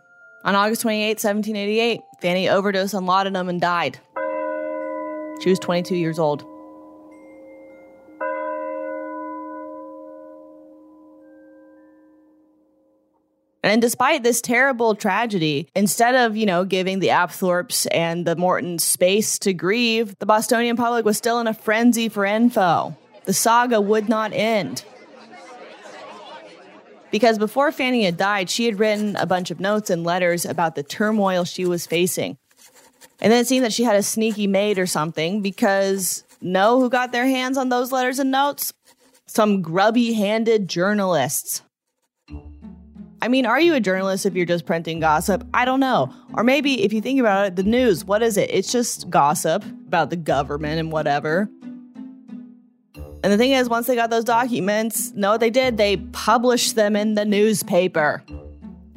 On 0.43 0.55
August 0.55 0.81
28, 0.81 1.23
1788, 1.23 2.01
Fanny 2.19 2.49
overdosed 2.49 2.95
on 2.95 3.05
laudanum 3.05 3.47
and 3.47 3.61
died. 3.61 3.99
She 5.41 5.49
was 5.49 5.59
22 5.59 5.95
years 5.95 6.17
old. 6.17 6.43
And 13.63 13.81
despite 13.81 14.23
this 14.23 14.41
terrible 14.41 14.95
tragedy, 14.95 15.69
instead 15.75 16.15
of, 16.15 16.35
you 16.35 16.47
know, 16.47 16.65
giving 16.65 16.99
the 16.99 17.09
Apthorps 17.09 17.87
and 17.91 18.25
the 18.25 18.35
Mortons 18.35 18.83
space 18.83 19.37
to 19.39 19.53
grieve, 19.53 20.17
the 20.17 20.25
Bostonian 20.25 20.75
public 20.75 21.05
was 21.05 21.17
still 21.17 21.39
in 21.39 21.45
a 21.45 21.53
frenzy 21.53 22.09
for 22.09 22.25
info. 22.25 22.97
The 23.25 23.33
saga 23.33 23.79
would 23.79 24.09
not 24.09 24.33
end. 24.33 24.83
Because 27.11 27.37
before 27.37 27.71
Fanny 27.71 28.05
had 28.05 28.17
died, 28.17 28.49
she 28.49 28.65
had 28.65 28.79
written 28.79 29.15
a 29.17 29.25
bunch 29.25 29.51
of 29.51 29.59
notes 29.59 29.89
and 29.89 30.03
letters 30.03 30.45
about 30.45 30.75
the 30.75 30.83
turmoil 30.83 31.43
she 31.43 31.65
was 31.65 31.85
facing. 31.85 32.37
And 33.21 33.31
then 33.31 33.41
it 33.41 33.47
seemed 33.47 33.65
that 33.65 33.73
she 33.73 33.83
had 33.83 33.95
a 33.95 34.03
sneaky 34.03 34.47
maid 34.47 34.79
or 34.79 34.87
something 34.87 35.41
because 35.41 36.23
know 36.41 36.79
who 36.79 36.89
got 36.89 37.11
their 37.11 37.27
hands 37.27 37.57
on 37.57 37.69
those 37.69 37.91
letters 37.91 38.17
and 38.17 38.31
notes? 38.31 38.73
some 39.31 39.61
grubby 39.61 40.11
handed 40.11 40.67
journalists. 40.67 41.61
I 43.21 43.29
mean, 43.29 43.45
are 43.45 43.61
you 43.61 43.75
a 43.75 43.79
journalist 43.79 44.25
if 44.25 44.35
you're 44.35 44.45
just 44.45 44.65
printing 44.65 44.99
gossip? 44.99 45.47
I 45.53 45.63
don't 45.63 45.79
know. 45.79 46.13
Or 46.33 46.43
maybe 46.43 46.83
if 46.83 46.91
you 46.91 46.99
think 46.99 47.19
about 47.19 47.47
it, 47.47 47.55
the 47.55 47.63
news, 47.63 48.03
what 48.03 48.21
is 48.23 48.35
it? 48.35 48.49
It's 48.51 48.71
just 48.71 49.09
gossip 49.09 49.63
about 49.87 50.09
the 50.09 50.17
government 50.17 50.79
and 50.79 50.91
whatever. 50.91 51.49
And 53.23 53.31
the 53.31 53.37
thing 53.37 53.51
is, 53.51 53.69
once 53.69 53.87
they 53.87 53.95
got 53.95 54.09
those 54.09 54.23
documents, 54.23 55.11
no, 55.13 55.37
they 55.37 55.51
did? 55.51 55.77
They 55.77 55.97
published 55.97 56.75
them 56.75 56.95
in 56.95 57.13
the 57.13 57.25
newspaper. 57.25 58.23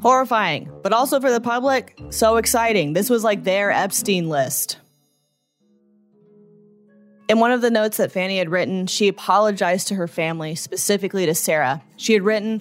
Horrifying, 0.00 0.70
but 0.82 0.92
also 0.92 1.20
for 1.20 1.30
the 1.30 1.40
public, 1.40 1.98
so 2.10 2.36
exciting. 2.36 2.92
This 2.92 3.10
was 3.10 3.24
like 3.24 3.44
their 3.44 3.70
Epstein 3.70 4.28
list. 4.28 4.78
In 7.28 7.38
one 7.38 7.52
of 7.52 7.62
the 7.62 7.70
notes 7.70 7.96
that 7.96 8.12
Fanny 8.12 8.38
had 8.38 8.50
written, 8.50 8.86
she 8.86 9.08
apologized 9.08 9.88
to 9.88 9.94
her 9.94 10.06
family, 10.06 10.54
specifically 10.54 11.24
to 11.24 11.34
Sarah. 11.34 11.82
She 11.96 12.12
had 12.12 12.22
written, 12.22 12.60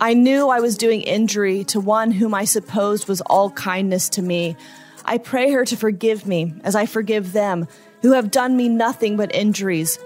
I 0.00 0.14
knew 0.14 0.48
I 0.48 0.60
was 0.60 0.76
doing 0.76 1.02
injury 1.02 1.64
to 1.64 1.80
one 1.80 2.12
whom 2.12 2.32
I 2.32 2.44
supposed 2.44 3.08
was 3.08 3.20
all 3.22 3.50
kindness 3.50 4.08
to 4.10 4.22
me. 4.22 4.56
I 5.04 5.18
pray 5.18 5.50
her 5.50 5.64
to 5.64 5.76
forgive 5.76 6.26
me 6.26 6.54
as 6.62 6.76
I 6.76 6.86
forgive 6.86 7.32
them 7.32 7.66
who 8.02 8.12
have 8.12 8.30
done 8.30 8.56
me 8.56 8.68
nothing 8.68 9.16
but 9.16 9.34
injuries. 9.34 9.98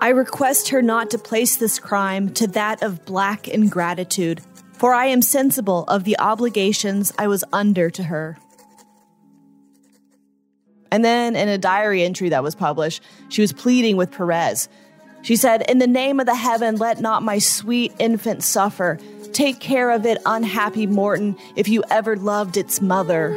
I 0.00 0.10
request 0.10 0.68
her 0.68 0.80
not 0.80 1.10
to 1.10 1.18
place 1.18 1.56
this 1.56 1.78
crime 1.78 2.32
to 2.34 2.46
that 2.48 2.82
of 2.82 3.04
black 3.04 3.48
ingratitude, 3.48 4.40
for 4.74 4.94
I 4.94 5.06
am 5.06 5.22
sensible 5.22 5.84
of 5.88 6.04
the 6.04 6.18
obligations 6.20 7.12
I 7.18 7.26
was 7.26 7.42
under 7.52 7.90
to 7.90 8.04
her. 8.04 8.38
And 10.92 11.04
then 11.04 11.34
in 11.34 11.48
a 11.48 11.58
diary 11.58 12.04
entry 12.04 12.28
that 12.28 12.44
was 12.44 12.54
published, 12.54 13.02
she 13.28 13.42
was 13.42 13.52
pleading 13.52 13.96
with 13.96 14.12
Perez. 14.12 14.68
She 15.22 15.34
said, 15.34 15.68
In 15.68 15.78
the 15.78 15.86
name 15.88 16.20
of 16.20 16.26
the 16.26 16.34
heaven, 16.34 16.76
let 16.76 17.00
not 17.00 17.24
my 17.24 17.38
sweet 17.38 17.92
infant 17.98 18.44
suffer. 18.44 18.98
Take 19.32 19.58
care 19.58 19.90
of 19.90 20.06
it, 20.06 20.18
unhappy 20.24 20.86
Morton, 20.86 21.36
if 21.56 21.68
you 21.68 21.82
ever 21.90 22.16
loved 22.16 22.56
its 22.56 22.80
mother. 22.80 23.36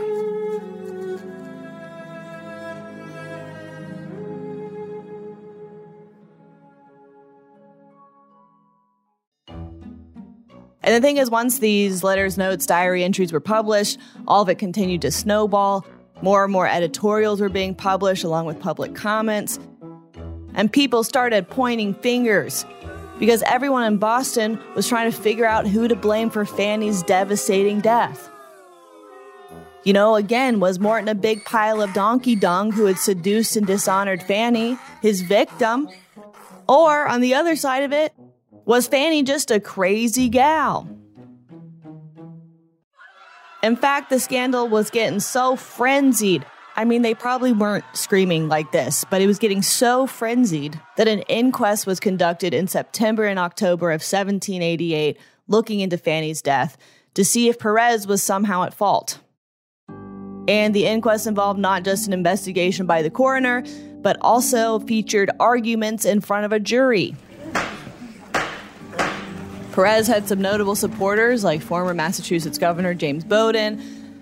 And 10.84 10.96
the 10.96 11.02
thing 11.02 11.18
is, 11.18 11.30
once 11.30 11.60
these 11.60 12.04
letters, 12.04 12.38
notes, 12.38 12.66
diary 12.66 13.04
entries 13.04 13.32
were 13.32 13.40
published, 13.40 14.00
all 14.28 14.42
of 14.42 14.50
it 14.50 14.56
continued 14.56 15.02
to 15.04 15.12
snowball. 15.12 15.86
More 16.22 16.44
and 16.44 16.54
more 16.54 16.68
editorials 16.68 17.42
were 17.42 17.50
being 17.50 17.76
published 17.76 18.24
along 18.24 18.46
with 18.46 18.60
public 18.60 18.96
comments 18.96 19.60
and 20.54 20.72
people 20.72 21.04
started 21.04 21.50
pointing 21.50 21.94
fingers 21.94 22.66
because 23.20 23.44
everyone 23.44 23.84
in 23.84 23.98
Boston 23.98 24.60
was 24.76 24.88
trying 24.88 25.12
to 25.12 25.18
figure 25.18 25.46
out 25.46 25.68
who 25.68 25.88
to 25.88 25.96
blame 25.96 26.30
for 26.30 26.46
Fanny's 26.46 27.04
devastating 27.04 27.80
death. 27.80 28.30
You 29.84 29.94
know, 29.94 30.16
again, 30.16 30.60
was 30.60 30.80
Morton 30.80 31.08
a 31.08 31.16
big 31.16 31.44
pile 31.46 31.82
of 31.82 31.94
donkey 31.94 32.36
dung 32.36 32.72
who 32.72 32.86
had 32.86 32.98
seduced 32.98 33.56
and 33.56 33.66
dishonored 33.66 34.22
Fanny, 34.22 34.78
his 35.02 35.22
victim? 35.22 35.90
Or, 36.70 37.08
on 37.08 37.22
the 37.22 37.34
other 37.34 37.56
side 37.56 37.84
of 37.84 37.92
it, 37.92 38.14
was 38.72 38.88
Fanny 38.88 39.22
just 39.22 39.52
a 39.52 39.60
crazy 39.60 40.30
gal? 40.30 40.88
In 43.62 43.76
fact, 43.76 44.10
the 44.10 44.18
scandal 44.18 44.70
was 44.70 44.90
getting 44.90 45.20
so 45.20 45.58
frenzied 45.58 46.46
I 46.78 46.86
mean, 46.86 47.02
they 47.02 47.14
probably 47.14 47.52
weren't 47.52 47.84
screaming 47.92 48.48
like 48.48 48.72
this, 48.72 49.04
but 49.04 49.22
it 49.22 49.28
was 49.28 49.40
getting 49.40 49.62
so 49.62 50.08
frenzied 50.08 50.80
that 50.96 51.10
an 51.10 51.20
inquest 51.24 51.86
was 51.86 52.00
conducted 52.00 52.54
in 52.54 52.70
September 52.70 53.26
and 53.26 53.38
October 53.38 53.90
of 53.90 54.00
1788 54.00 55.18
looking 55.50 55.82
into 55.82 55.98
Fanny's 55.98 56.42
death 56.42 56.78
to 57.16 57.26
see 57.26 57.50
if 57.50 57.60
Perez 57.60 58.08
was 58.08 58.24
somehow 58.24 58.64
at 58.64 58.74
fault. 58.74 59.20
And 60.48 60.74
the 60.74 60.86
inquest 60.86 61.28
involved 61.28 61.60
not 61.60 61.84
just 61.84 62.08
an 62.08 62.14
investigation 62.14 62.86
by 62.86 63.02
the 63.02 63.10
coroner, 63.10 63.66
but 64.02 64.16
also 64.22 64.80
featured 64.80 65.30
arguments 65.42 66.06
in 66.06 66.22
front 66.22 66.46
of 66.46 66.54
a 66.54 66.60
jury. 66.60 67.18
Perez 69.72 70.08
had 70.08 70.28
some 70.28 70.42
notable 70.42 70.76
supporters 70.76 71.44
like 71.44 71.62
former 71.62 71.94
Massachusetts 71.94 72.58
Governor 72.58 72.94
James 72.94 73.24
Bowdoin 73.24 73.82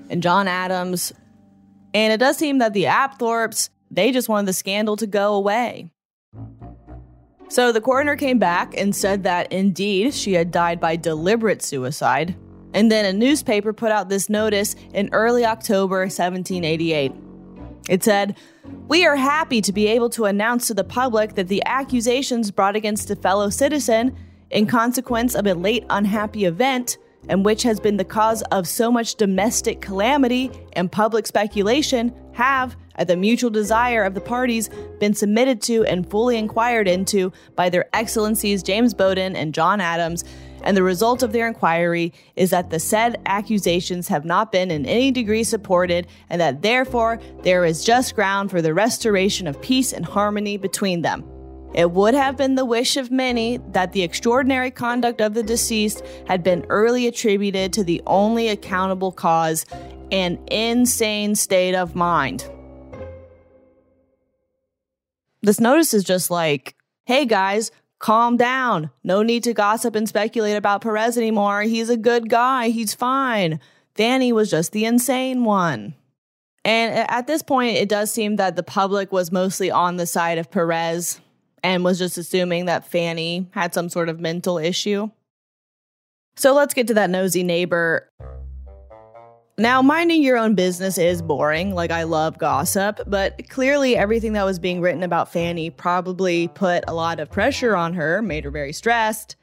and 0.09 0.21
John 0.21 0.47
Adams, 0.47 1.11
and 1.93 2.13
it 2.13 2.17
does 2.17 2.37
seem 2.37 2.59
that 2.59 2.73
the 2.73 2.83
Apthorps, 2.83 3.69
they 3.89 4.11
just 4.11 4.29
wanted 4.29 4.47
the 4.47 4.53
scandal 4.53 4.95
to 4.97 5.07
go 5.07 5.33
away. 5.33 5.89
So 7.47 7.71
the 7.71 7.81
coroner 7.81 8.15
came 8.15 8.37
back 8.37 8.77
and 8.77 8.95
said 8.95 9.23
that 9.23 9.51
indeed 9.51 10.13
she 10.13 10.33
had 10.33 10.51
died 10.51 10.79
by 10.79 10.95
deliberate 10.95 11.63
suicide. 11.63 12.35
And 12.75 12.91
then 12.91 13.05
a 13.05 13.13
newspaper 13.13 13.73
put 13.73 13.91
out 13.91 14.09
this 14.09 14.29
notice 14.29 14.75
in 14.93 15.09
early 15.13 15.43
October 15.43 16.01
1788. 16.01 17.11
It 17.89 18.03
said, 18.03 18.37
We 18.87 19.03
are 19.07 19.15
happy 19.15 19.61
to 19.61 19.73
be 19.73 19.87
able 19.87 20.11
to 20.11 20.25
announce 20.25 20.67
to 20.67 20.75
the 20.75 20.83
public 20.83 21.33
that 21.33 21.47
the 21.47 21.63
accusations 21.65 22.51
brought 22.51 22.75
against 22.75 23.09
a 23.09 23.15
fellow 23.15 23.49
citizen 23.49 24.15
in 24.51 24.65
consequence 24.65 25.35
of 25.35 25.45
a 25.45 25.53
late 25.53 25.85
unhappy 25.89 26.45
event 26.45 26.97
and 27.27 27.43
which 27.43 27.63
has 27.63 27.79
been 27.79 27.97
the 27.97 28.05
cause 28.05 28.41
of 28.43 28.67
so 28.67 28.91
much 28.91 29.15
domestic 29.15 29.81
calamity 29.81 30.51
and 30.73 30.91
public 30.91 31.27
speculation, 31.27 32.13
have, 32.33 32.75
at 32.95 33.07
the 33.07 33.17
mutual 33.17 33.49
desire 33.49 34.03
of 34.03 34.13
the 34.13 34.21
parties, 34.21 34.69
been 34.99 35.13
submitted 35.13 35.61
to 35.61 35.83
and 35.85 36.09
fully 36.09 36.37
inquired 36.37 36.87
into 36.87 37.31
by 37.55 37.69
their 37.69 37.87
excellencies 37.93 38.63
James 38.63 38.93
Bowdoin 38.93 39.35
and 39.35 39.53
John 39.53 39.81
Adams. 39.81 40.23
And 40.63 40.75
the 40.75 40.83
result 40.83 41.23
of 41.23 41.31
their 41.31 41.47
inquiry 41.47 42.13
is 42.35 42.49
that 42.49 42.69
the 42.69 42.79
said 42.79 43.21
accusations 43.25 44.07
have 44.07 44.25
not 44.25 44.51
been 44.51 44.71
in 44.71 44.85
any 44.85 45.11
degree 45.11 45.43
supported, 45.43 46.07
and 46.29 46.41
that 46.41 46.61
therefore 46.61 47.19
there 47.43 47.63
is 47.63 47.83
just 47.83 48.15
ground 48.15 48.49
for 48.49 48.61
the 48.61 48.73
restoration 48.73 49.47
of 49.47 49.61
peace 49.61 49.93
and 49.93 50.05
harmony 50.05 50.57
between 50.57 51.01
them. 51.01 51.23
It 51.73 51.91
would 51.91 52.15
have 52.15 52.35
been 52.35 52.55
the 52.55 52.65
wish 52.65 52.97
of 52.97 53.11
many 53.11 53.57
that 53.71 53.91
the 53.91 54.01
extraordinary 54.01 54.71
conduct 54.71 55.21
of 55.21 55.33
the 55.33 55.43
deceased 55.43 56.03
had 56.27 56.43
been 56.43 56.65
early 56.69 57.05
attributed 57.05 57.73
to 57.73 57.83
the 57.83 58.01
only 58.07 58.47
accountable 58.47 59.11
cause 59.11 59.65
an 60.11 60.39
insane 60.47 61.35
state 61.35 61.75
of 61.75 61.95
mind. 61.95 62.49
This 65.41 65.59
notice 65.59 65.93
is 65.93 66.03
just 66.03 66.31
like, 66.31 66.75
hey 67.05 67.25
guys, 67.25 67.71
calm 67.99 68.35
down. 68.35 68.89
No 69.03 69.21
need 69.21 69.43
to 69.43 69.53
gossip 69.53 69.95
and 69.95 70.09
speculate 70.09 70.57
about 70.57 70.81
Perez 70.81 71.17
anymore. 71.17 71.61
He's 71.61 71.89
a 71.89 71.97
good 71.97 72.29
guy. 72.29 72.69
He's 72.69 72.93
fine. 72.93 73.59
Fanny 73.95 74.33
was 74.33 74.49
just 74.49 74.71
the 74.71 74.85
insane 74.85 75.43
one. 75.43 75.93
And 76.65 77.09
at 77.09 77.27
this 77.27 77.41
point, 77.41 77.77
it 77.77 77.87
does 77.87 78.11
seem 78.11 78.35
that 78.35 78.55
the 78.55 78.63
public 78.63 79.11
was 79.11 79.31
mostly 79.31 79.71
on 79.71 79.97
the 79.97 80.05
side 80.05 80.37
of 80.37 80.51
Perez 80.51 81.21
and 81.63 81.83
was 81.83 81.97
just 81.97 82.17
assuming 82.17 82.65
that 82.65 82.87
Fanny 82.87 83.47
had 83.51 83.73
some 83.73 83.89
sort 83.89 84.09
of 84.09 84.19
mental 84.19 84.57
issue. 84.57 85.09
So 86.35 86.53
let's 86.53 86.73
get 86.73 86.87
to 86.87 86.93
that 86.95 87.09
nosy 87.09 87.43
neighbor. 87.43 88.09
Now, 89.57 89.81
minding 89.81 90.23
your 90.23 90.37
own 90.37 90.55
business 90.55 90.97
is 90.97 91.21
boring. 91.21 91.75
Like, 91.75 91.91
I 91.91 92.03
love 92.03 92.37
gossip, 92.37 93.01
but 93.05 93.49
clearly 93.49 93.97
everything 93.97 94.31
that 94.33 94.45
was 94.45 94.57
being 94.57 94.79
written 94.79 95.03
about 95.03 95.33
Fanny 95.33 95.69
probably 95.69 96.47
put 96.47 96.85
a 96.87 96.93
lot 96.93 97.19
of 97.19 97.29
pressure 97.29 97.75
on 97.75 97.93
her, 97.93 98.21
made 98.21 98.45
her 98.45 98.51
very 98.51 98.71
stressed. 98.71 99.35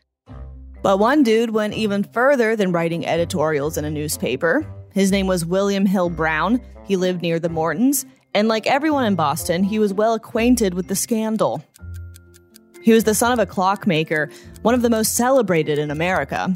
But 0.83 0.99
one 0.99 1.23
dude 1.23 1.51
went 1.51 1.75
even 1.75 2.03
further 2.03 2.57
than 2.57 2.73
writing 2.73 3.07
editorials 3.07 3.77
in 3.77 3.85
a 3.85 3.91
newspaper. 3.91 4.67
His 4.95 5.13
name 5.13 5.27
was 5.27 5.45
William 5.45 5.85
Hill 5.85 6.09
Brown. 6.09 6.63
He 6.87 6.97
lived 6.97 7.21
near 7.21 7.39
the 7.39 7.51
Mortons, 7.51 8.07
and 8.33 8.49
like 8.49 8.67
everyone 8.67 9.05
in 9.05 9.17
Boston, 9.17 9.65
he 9.65 9.79
was 9.79 9.93
well 9.93 10.15
acquainted 10.15 10.73
with 10.73 10.89
the 10.89 10.97
scandal. 10.97 11.63
He 12.87 12.93
was 12.93 13.03
the 13.03 13.17
son 13.17 13.33
of 13.33 13.41
a 13.41 13.47
clockmaker, 13.47 14.31
one 14.63 14.73
of 14.73 14.81
the 14.81 14.89
most 14.89 15.17
celebrated 15.17 15.77
in 15.77 15.91
America. 15.91 16.55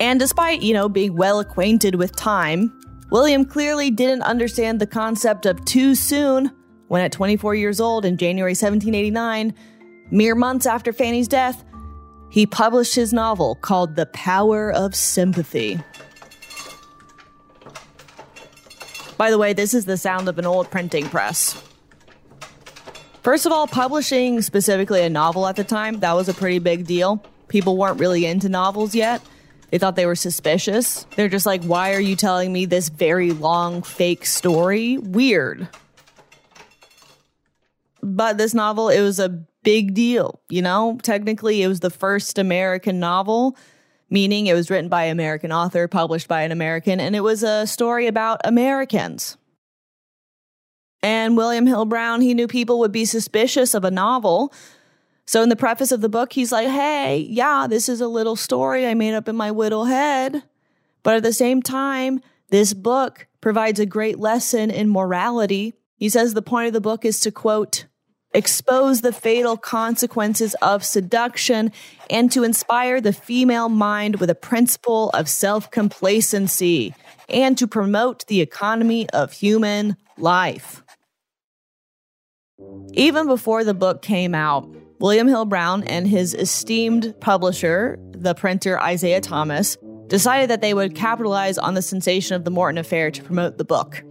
And 0.00 0.18
despite, 0.18 0.62
you 0.62 0.72
know, 0.72 0.88
being 0.88 1.14
well 1.14 1.40
acquainted 1.40 1.96
with 1.96 2.16
time, 2.16 2.72
William 3.10 3.44
clearly 3.44 3.90
didn't 3.90 4.22
understand 4.22 4.80
the 4.80 4.86
concept 4.86 5.44
of 5.44 5.62
too 5.66 5.94
soon 5.94 6.50
when 6.88 7.02
at 7.02 7.12
24 7.12 7.54
years 7.54 7.80
old 7.80 8.06
in 8.06 8.16
January 8.16 8.52
1789, 8.52 9.52
mere 10.10 10.34
months 10.34 10.64
after 10.64 10.90
Fanny's 10.90 11.28
death, 11.28 11.62
he 12.30 12.46
published 12.46 12.94
his 12.94 13.12
novel 13.12 13.56
called 13.56 13.94
The 13.94 14.06
Power 14.06 14.72
of 14.72 14.94
Sympathy. 14.94 15.78
By 19.18 19.30
the 19.30 19.36
way, 19.36 19.52
this 19.52 19.74
is 19.74 19.84
the 19.84 19.98
sound 19.98 20.30
of 20.30 20.38
an 20.38 20.46
old 20.46 20.70
printing 20.70 21.10
press. 21.10 21.62
First 23.22 23.46
of 23.46 23.52
all, 23.52 23.68
publishing 23.68 24.42
specifically 24.42 25.02
a 25.02 25.08
novel 25.08 25.46
at 25.46 25.54
the 25.54 25.62
time, 25.62 26.00
that 26.00 26.14
was 26.14 26.28
a 26.28 26.34
pretty 26.34 26.58
big 26.58 26.86
deal. 26.86 27.24
People 27.46 27.76
weren't 27.76 28.00
really 28.00 28.26
into 28.26 28.48
novels 28.48 28.96
yet. 28.96 29.22
They 29.70 29.78
thought 29.78 29.94
they 29.94 30.06
were 30.06 30.16
suspicious. 30.16 31.06
They're 31.14 31.28
just 31.28 31.46
like, 31.46 31.62
why 31.62 31.94
are 31.94 32.00
you 32.00 32.16
telling 32.16 32.52
me 32.52 32.66
this 32.66 32.88
very 32.88 33.30
long 33.30 33.82
fake 33.82 34.26
story? 34.26 34.98
Weird. 34.98 35.68
But 38.02 38.38
this 38.38 38.54
novel, 38.54 38.88
it 38.88 39.02
was 39.02 39.20
a 39.20 39.28
big 39.62 39.94
deal, 39.94 40.40
you 40.48 40.60
know? 40.60 40.98
Technically, 41.02 41.62
it 41.62 41.68
was 41.68 41.78
the 41.78 41.90
first 41.90 42.38
American 42.38 42.98
novel, 42.98 43.56
meaning 44.10 44.48
it 44.48 44.54
was 44.54 44.68
written 44.68 44.88
by 44.88 45.04
an 45.04 45.12
American 45.12 45.52
author, 45.52 45.86
published 45.86 46.26
by 46.26 46.42
an 46.42 46.50
American, 46.50 46.98
and 46.98 47.14
it 47.14 47.20
was 47.20 47.44
a 47.44 47.68
story 47.68 48.08
about 48.08 48.40
Americans. 48.42 49.36
And 51.02 51.36
William 51.36 51.66
Hill 51.66 51.84
Brown, 51.84 52.20
he 52.20 52.34
knew 52.34 52.46
people 52.46 52.78
would 52.78 52.92
be 52.92 53.04
suspicious 53.04 53.74
of 53.74 53.84
a 53.84 53.90
novel. 53.90 54.52
So 55.26 55.42
in 55.42 55.48
the 55.48 55.56
preface 55.56 55.92
of 55.92 56.00
the 56.00 56.08
book, 56.08 56.32
he's 56.32 56.52
like, 56.52 56.68
hey, 56.68 57.26
yeah, 57.28 57.66
this 57.68 57.88
is 57.88 58.00
a 58.00 58.08
little 58.08 58.36
story 58.36 58.86
I 58.86 58.94
made 58.94 59.14
up 59.14 59.28
in 59.28 59.36
my 59.36 59.50
whittle 59.50 59.86
head. 59.86 60.42
But 61.02 61.16
at 61.16 61.22
the 61.22 61.32
same 61.32 61.62
time, 61.62 62.20
this 62.50 62.74
book 62.74 63.26
provides 63.40 63.80
a 63.80 63.86
great 63.86 64.18
lesson 64.18 64.70
in 64.70 64.90
morality. 64.90 65.74
He 65.96 66.08
says 66.08 66.34
the 66.34 66.42
point 66.42 66.68
of 66.68 66.72
the 66.72 66.80
book 66.80 67.04
is 67.04 67.18
to 67.20 67.32
quote, 67.32 67.86
expose 68.34 69.00
the 69.00 69.12
fatal 69.12 69.56
consequences 69.56 70.54
of 70.62 70.84
seduction 70.84 71.72
and 72.08 72.30
to 72.32 72.44
inspire 72.44 73.00
the 73.00 73.12
female 73.12 73.68
mind 73.68 74.16
with 74.16 74.30
a 74.30 74.34
principle 74.34 75.10
of 75.10 75.28
self 75.28 75.70
complacency 75.70 76.94
and 77.28 77.56
to 77.58 77.66
promote 77.66 78.26
the 78.26 78.40
economy 78.40 79.08
of 79.10 79.32
human 79.32 79.96
life. 80.16 80.81
Even 82.94 83.26
before 83.26 83.64
the 83.64 83.74
book 83.74 84.02
came 84.02 84.34
out, 84.34 84.68
William 85.00 85.26
Hill 85.26 85.46
Brown 85.46 85.82
and 85.84 86.06
his 86.06 86.34
esteemed 86.34 87.14
publisher, 87.20 87.98
the 88.12 88.34
printer 88.34 88.80
Isaiah 88.80 89.20
Thomas, 89.20 89.76
decided 90.06 90.50
that 90.50 90.60
they 90.60 90.74
would 90.74 90.94
capitalize 90.94 91.58
on 91.58 91.74
the 91.74 91.82
sensation 91.82 92.36
of 92.36 92.44
the 92.44 92.50
Morton 92.50 92.78
affair 92.78 93.10
to 93.10 93.22
promote 93.22 93.58
the 93.58 93.64
book. 93.64 94.02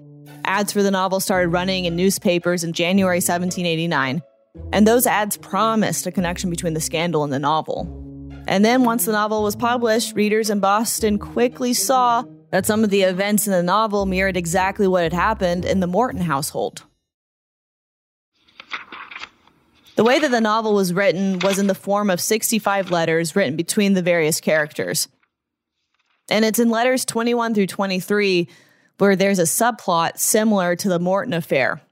Ads 0.46 0.74
for 0.74 0.82
the 0.82 0.92
novel 0.92 1.20
started 1.20 1.50
running 1.50 1.86
in 1.86 1.96
newspapers 1.96 2.64
in 2.64 2.74
January 2.74 3.18
1789, 3.18 4.22
and 4.74 4.88
those 4.88 5.06
ads 5.06 5.38
promised 5.38 6.08
a 6.08 6.12
connection 6.12 6.50
between 6.50 6.74
the 6.74 6.82
scandal 6.82 7.24
and 7.24 7.32
the 7.32 7.40
novel. 7.40 7.88
And 8.48 8.66
then, 8.66 8.84
once 8.84 9.06
the 9.06 9.12
novel 9.12 9.44
was 9.44 9.56
published, 9.56 10.16
readers 10.16 10.50
in 10.50 10.60
Boston 10.60 11.20
quickly 11.20 11.74
saw 11.74 12.24
that 12.50 12.66
some 12.66 12.84
of 12.84 12.90
the 12.90 13.04
events 13.04 13.48
in 13.48 13.54
the 13.54 13.64
novel 13.64 14.06
mirrored 14.06 14.36
exactly 14.36 14.88
what 14.88 15.04
had 15.04 15.14
happened 15.14 15.64
in 15.64 15.80
the 15.80 15.88
Morton 15.88 16.22
household. 16.22 16.84
The 20.02 20.06
way 20.06 20.18
that 20.18 20.32
the 20.32 20.42
novel 20.42 20.74
was 20.74 20.96
written 20.96 21.38
was 21.44 21.60
in 21.60 21.68
the 21.68 21.76
form 21.76 22.10
of 22.10 22.20
65 22.20 22.90
letters 22.90 23.36
written 23.36 23.56
between 23.56 23.94
the 23.94 24.02
various 24.02 24.42
characters. 24.42 25.08
And 26.28 26.44
it's 26.44 26.58
in 26.58 26.72
letters 26.72 27.06
21 27.06 27.54
through 27.54 27.68
23 27.68 28.48
where 28.98 29.16
there's 29.16 29.38
a 29.38 29.44
subplot 29.44 30.18
similar 30.18 30.76
to 30.78 30.90
the 30.90 30.98
Morton 30.98 31.34
affair. 31.34 31.84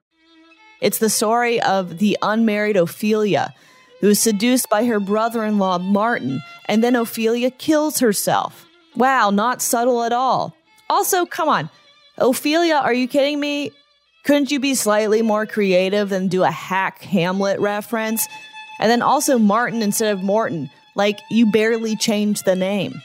It's 0.82 0.98
the 0.98 1.08
story 1.08 1.62
of 1.62 2.00
the 2.00 2.18
unmarried 2.24 2.78
Ophelia, 2.78 3.54
who 4.02 4.10
is 4.10 4.20
seduced 4.20 4.72
by 4.72 4.86
her 4.86 5.00
brother 5.00 5.44
in 5.44 5.60
law, 5.60 5.78
Martin, 5.78 6.42
and 6.66 6.84
then 6.84 6.96
Ophelia 6.96 7.52
kills 7.52 8.00
herself. 8.00 8.66
Wow, 8.96 9.30
not 9.30 9.62
subtle 9.62 10.02
at 10.02 10.14
all. 10.14 10.56
Also, 10.90 11.28
come 11.28 11.48
on. 11.48 11.70
Ophelia, 12.18 12.78
are 12.78 12.92
you 12.92 13.08
kidding 13.08 13.40
me? 13.40 13.72
Couldn't 14.24 14.52
you 14.52 14.60
be 14.60 14.76
slightly 14.76 15.22
more 15.22 15.46
creative 15.46 16.10
than 16.10 16.28
do 16.28 16.44
a 16.44 16.52
hack 16.52 17.02
Hamlet 17.02 17.60
reference? 17.60 18.28
And 18.80 18.90
then 18.90 19.02
also 19.02 19.38
Martin 19.38 19.82
instead 19.82 20.14
of 20.14 20.24
Morton. 20.24 20.70
Like, 20.96 21.20
you 21.30 21.52
barely 21.52 21.96
changed 21.96 22.46
the 22.46 22.56
name. 22.56 23.02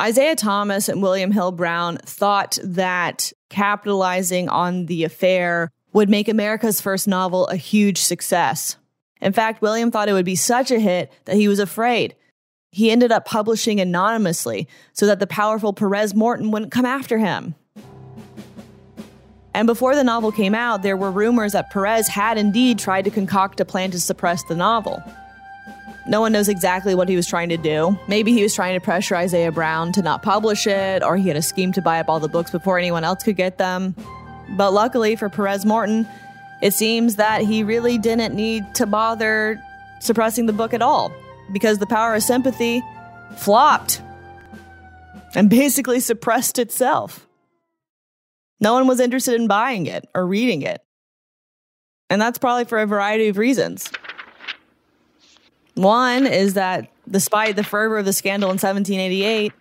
Isaiah 0.00 0.36
Thomas 0.36 0.88
and 0.88 1.02
William 1.02 1.30
Hill 1.30 1.52
Brown 1.52 1.96
thought 1.98 2.58
that 2.62 3.32
capitalizing 3.48 4.48
on 4.48 4.86
the 4.86 5.04
affair 5.04 5.70
would 5.92 6.10
make 6.10 6.28
America's 6.28 6.82
first 6.82 7.08
novel 7.08 7.46
a 7.46 7.56
huge 7.56 7.98
success. 7.98 8.76
In 9.22 9.32
fact, 9.32 9.62
William 9.62 9.90
thought 9.90 10.10
it 10.10 10.12
would 10.12 10.26
be 10.26 10.36
such 10.36 10.70
a 10.70 10.78
hit 10.78 11.10
that 11.24 11.36
he 11.36 11.48
was 11.48 11.58
afraid. 11.58 12.14
He 12.70 12.90
ended 12.90 13.10
up 13.10 13.24
publishing 13.24 13.80
anonymously 13.80 14.68
so 14.92 15.06
that 15.06 15.18
the 15.18 15.26
powerful 15.26 15.72
Perez 15.72 16.14
Morton 16.14 16.50
wouldn't 16.50 16.72
come 16.72 16.84
after 16.84 17.16
him. 17.16 17.54
And 19.56 19.66
before 19.66 19.94
the 19.94 20.04
novel 20.04 20.32
came 20.32 20.54
out, 20.54 20.82
there 20.82 20.98
were 20.98 21.10
rumors 21.10 21.52
that 21.52 21.70
Perez 21.70 22.08
had 22.08 22.36
indeed 22.36 22.78
tried 22.78 23.06
to 23.06 23.10
concoct 23.10 23.58
a 23.58 23.64
plan 23.64 23.90
to 23.92 23.98
suppress 23.98 24.42
the 24.42 24.54
novel. 24.54 25.02
No 26.06 26.20
one 26.20 26.32
knows 26.32 26.50
exactly 26.50 26.94
what 26.94 27.08
he 27.08 27.16
was 27.16 27.26
trying 27.26 27.48
to 27.48 27.56
do. 27.56 27.98
Maybe 28.06 28.34
he 28.34 28.42
was 28.42 28.54
trying 28.54 28.78
to 28.78 28.84
pressure 28.84 29.16
Isaiah 29.16 29.50
Brown 29.50 29.92
to 29.92 30.02
not 30.02 30.22
publish 30.22 30.66
it, 30.66 31.02
or 31.02 31.16
he 31.16 31.28
had 31.28 31.38
a 31.38 31.42
scheme 31.42 31.72
to 31.72 31.80
buy 31.80 32.00
up 32.00 32.10
all 32.10 32.20
the 32.20 32.28
books 32.28 32.50
before 32.50 32.78
anyone 32.78 33.02
else 33.02 33.22
could 33.22 33.36
get 33.36 33.56
them. 33.56 33.94
But 34.58 34.74
luckily 34.74 35.16
for 35.16 35.30
Perez 35.30 35.64
Morton, 35.64 36.06
it 36.60 36.74
seems 36.74 37.16
that 37.16 37.40
he 37.40 37.62
really 37.62 37.96
didn't 37.96 38.34
need 38.34 38.74
to 38.74 38.84
bother 38.84 39.58
suppressing 40.00 40.44
the 40.44 40.52
book 40.52 40.74
at 40.74 40.82
all 40.82 41.10
because 41.54 41.78
the 41.78 41.86
power 41.86 42.14
of 42.14 42.22
sympathy 42.22 42.82
flopped 43.38 44.02
and 45.34 45.48
basically 45.48 46.00
suppressed 46.00 46.58
itself. 46.58 47.25
No 48.60 48.72
one 48.72 48.86
was 48.86 49.00
interested 49.00 49.34
in 49.34 49.46
buying 49.46 49.86
it 49.86 50.08
or 50.14 50.26
reading 50.26 50.62
it. 50.62 50.82
And 52.08 52.20
that's 52.20 52.38
probably 52.38 52.64
for 52.64 52.78
a 52.78 52.86
variety 52.86 53.28
of 53.28 53.38
reasons. 53.38 53.90
One 55.74 56.26
is 56.26 56.54
that 56.54 56.90
despite 57.08 57.56
the 57.56 57.64
fervor 57.64 57.98
of 57.98 58.04
the 58.04 58.12
scandal 58.12 58.48
in 58.48 58.54
1788, 58.54 59.52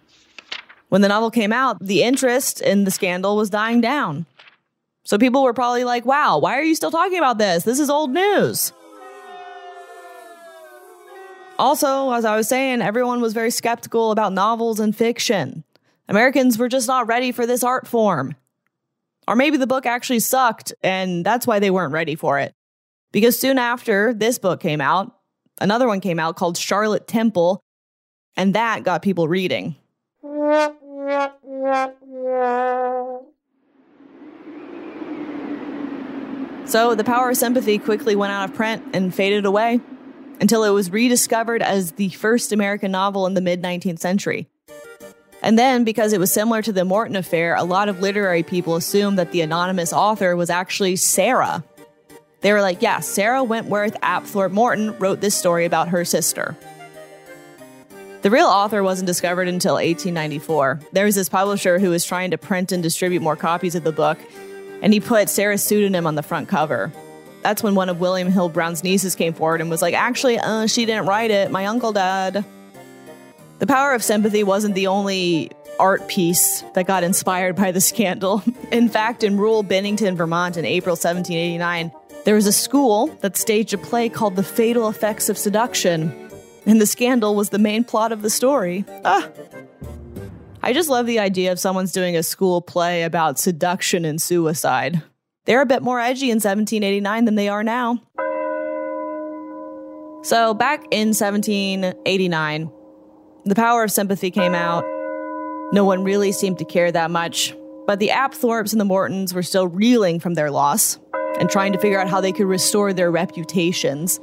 when 0.89 1.01
the 1.01 1.07
novel 1.07 1.31
came 1.31 1.51
out, 1.51 1.77
the 1.79 2.03
interest 2.03 2.61
in 2.61 2.83
the 2.85 2.91
scandal 2.91 3.35
was 3.35 3.49
dying 3.49 3.81
down. 3.81 4.25
So 5.03 5.17
people 5.17 5.43
were 5.43 5.53
probably 5.53 5.83
like, 5.83 6.05
wow, 6.05 6.39
why 6.39 6.57
are 6.57 6.63
you 6.63 6.75
still 6.75 6.91
talking 6.91 7.17
about 7.17 7.37
this? 7.37 7.63
This 7.63 7.79
is 7.79 7.89
old 7.89 8.11
news. 8.11 8.71
Also, 11.57 12.11
as 12.11 12.25
I 12.25 12.35
was 12.35 12.47
saying, 12.47 12.81
everyone 12.81 13.21
was 13.21 13.33
very 13.33 13.51
skeptical 13.51 14.11
about 14.11 14.33
novels 14.33 14.79
and 14.79 14.95
fiction. 14.95 15.63
Americans 16.07 16.57
were 16.57 16.67
just 16.67 16.87
not 16.87 17.07
ready 17.07 17.31
for 17.31 17.45
this 17.45 17.63
art 17.63 17.87
form. 17.87 18.35
Or 19.27 19.35
maybe 19.35 19.57
the 19.57 19.67
book 19.67 19.85
actually 19.85 20.19
sucked 20.19 20.73
and 20.83 21.25
that's 21.25 21.47
why 21.47 21.59
they 21.59 21.71
weren't 21.71 21.93
ready 21.93 22.15
for 22.15 22.39
it. 22.39 22.53
Because 23.11 23.39
soon 23.39 23.57
after 23.57 24.13
this 24.13 24.37
book 24.37 24.59
came 24.59 24.81
out, 24.81 25.15
Another 25.61 25.87
one 25.87 26.01
came 26.01 26.19
out 26.19 26.35
called 26.35 26.57
Charlotte 26.57 27.07
Temple, 27.07 27.63
and 28.35 28.53
that 28.55 28.83
got 28.83 29.01
people 29.01 29.27
reading. 29.27 29.75
So 36.65 36.95
the 36.95 37.03
power 37.05 37.29
of 37.29 37.37
sympathy 37.37 37.77
quickly 37.77 38.15
went 38.15 38.33
out 38.33 38.49
of 38.49 38.55
print 38.55 38.83
and 38.93 39.13
faded 39.13 39.45
away 39.45 39.79
until 40.41 40.63
it 40.63 40.71
was 40.71 40.91
rediscovered 40.91 41.61
as 41.61 41.93
the 41.93 42.09
first 42.09 42.51
American 42.51 42.91
novel 42.91 43.25
in 43.27 43.33
the 43.33 43.41
mid 43.41 43.61
19th 43.61 43.99
century. 43.99 44.49
And 45.45 45.59
then, 45.59 45.83
because 45.83 46.11
it 46.11 46.19
was 46.19 46.31
similar 46.31 46.63
to 46.63 46.73
the 46.73 46.83
Morton 46.83 47.15
affair, 47.15 47.55
a 47.55 47.63
lot 47.63 47.87
of 47.87 48.01
literary 48.01 48.41
people 48.41 48.75
assumed 48.75 49.19
that 49.19 49.31
the 49.31 49.41
anonymous 49.41 49.93
author 49.93 50.35
was 50.35 50.49
actually 50.49 50.95
Sarah, 50.95 51.63
they 52.41 52.51
were 52.51 52.61
like, 52.61 52.81
yeah, 52.81 52.99
Sarah 52.99 53.43
Wentworth 53.43 53.99
Apthorp 54.01 54.51
Morton 54.51 54.97
wrote 54.97 55.21
this 55.21 55.35
story 55.35 55.65
about 55.65 55.89
her 55.89 56.03
sister. 56.03 56.57
The 58.23 58.31
real 58.31 58.47
author 58.47 58.81
wasn't 58.81 59.05
discovered 59.05 59.47
until 59.47 59.75
1894. 59.75 60.79
There 60.93 61.05
was 61.05 61.13
this 61.13 61.29
publisher 61.29 61.77
who 61.77 61.91
was 61.91 62.03
trying 62.03 62.31
to 62.31 62.39
print 62.39 62.71
and 62.71 62.81
distribute 62.81 63.21
more 63.21 63.35
copies 63.35 63.75
of 63.75 63.83
the 63.83 63.91
book, 63.91 64.17
and 64.81 64.93
he 64.93 64.99
put 64.99 65.29
Sarah's 65.29 65.63
pseudonym 65.63 66.07
on 66.07 66.15
the 66.15 66.23
front 66.23 66.49
cover. 66.49 66.91
That's 67.43 67.61
when 67.61 67.75
one 67.75 67.89
of 67.89 67.99
William 67.99 68.31
Hill 68.31 68.49
Brown's 68.49 68.83
nieces 68.83 69.13
came 69.13 69.33
forward 69.33 69.61
and 69.61 69.69
was 69.69 69.83
like, 69.83 69.93
actually, 69.93 70.39
uh, 70.39 70.65
she 70.65 70.85
didn't 70.85 71.05
write 71.05 71.29
it. 71.29 71.51
My 71.51 71.67
uncle 71.67 71.93
did. 71.93 72.43
The 73.59 73.67
Power 73.67 73.93
of 73.93 74.03
Sympathy 74.03 74.43
wasn't 74.43 74.75
the 74.75 74.87
only 74.87 75.49
art 75.79 76.07
piece 76.09 76.61
that 76.73 76.87
got 76.87 77.03
inspired 77.03 77.55
by 77.55 77.71
the 77.71 77.79
scandal. 77.79 78.43
In 78.71 78.89
fact, 78.89 79.23
in 79.23 79.37
rural 79.37 79.63
Bennington, 79.63 80.17
Vermont 80.17 80.57
in 80.57 80.65
April 80.65 80.93
1789, 80.93 81.91
there 82.25 82.35
was 82.35 82.47
a 82.47 82.51
school 82.51 83.07
that 83.21 83.37
staged 83.37 83.73
a 83.73 83.77
play 83.77 84.09
called 84.09 84.35
The 84.35 84.43
Fatal 84.43 84.89
Effects 84.89 85.29
of 85.29 85.37
Seduction, 85.37 86.13
and 86.65 86.81
the 86.81 86.85
scandal 86.85 87.35
was 87.35 87.49
the 87.49 87.59
main 87.59 87.83
plot 87.83 88.11
of 88.11 88.23
the 88.23 88.29
story. 88.29 88.83
Ah. 89.05 89.29
I 90.61 90.73
just 90.73 90.89
love 90.89 91.05
the 91.05 91.19
idea 91.19 91.51
of 91.51 91.59
someone's 91.59 91.91
doing 91.91 92.17
a 92.17 92.23
school 92.23 92.61
play 92.61 93.03
about 93.03 93.39
seduction 93.39 94.03
and 94.03 94.21
suicide. 94.21 95.01
They're 95.45 95.61
a 95.61 95.65
bit 95.65 95.83
more 95.83 95.99
edgy 95.99 96.31
in 96.31 96.37
1789 96.37 97.25
than 97.25 97.35
they 97.35 97.47
are 97.47 97.63
now. 97.63 98.01
So, 100.23 100.55
back 100.55 100.83
in 100.89 101.09
1789, 101.09 102.71
The 103.47 103.53
Power 103.53 103.83
of 103.83 103.91
Sympathy 103.91 104.31
came 104.31 104.55
out. 104.55 104.83
No 105.71 105.85
one 105.85 106.03
really 106.03 106.31
seemed 106.31 106.57
to 106.57 106.65
care 106.65 106.91
that 106.91 107.11
much, 107.11 107.55
but 107.85 107.99
the 107.99 108.07
Apthorps 108.07 108.71
and 108.71 108.81
the 108.81 108.85
Mortons 108.85 109.35
were 109.35 109.43
still 109.43 109.67
reeling 109.67 110.19
from 110.19 110.33
their 110.33 110.49
loss 110.49 110.97
and 111.39 111.47
trying 111.47 111.71
to 111.73 111.77
figure 111.77 111.99
out 111.99 112.09
how 112.09 112.19
they 112.19 112.31
could 112.31 112.47
restore 112.47 112.91
their 112.91 113.11
reputations. 113.11 114.19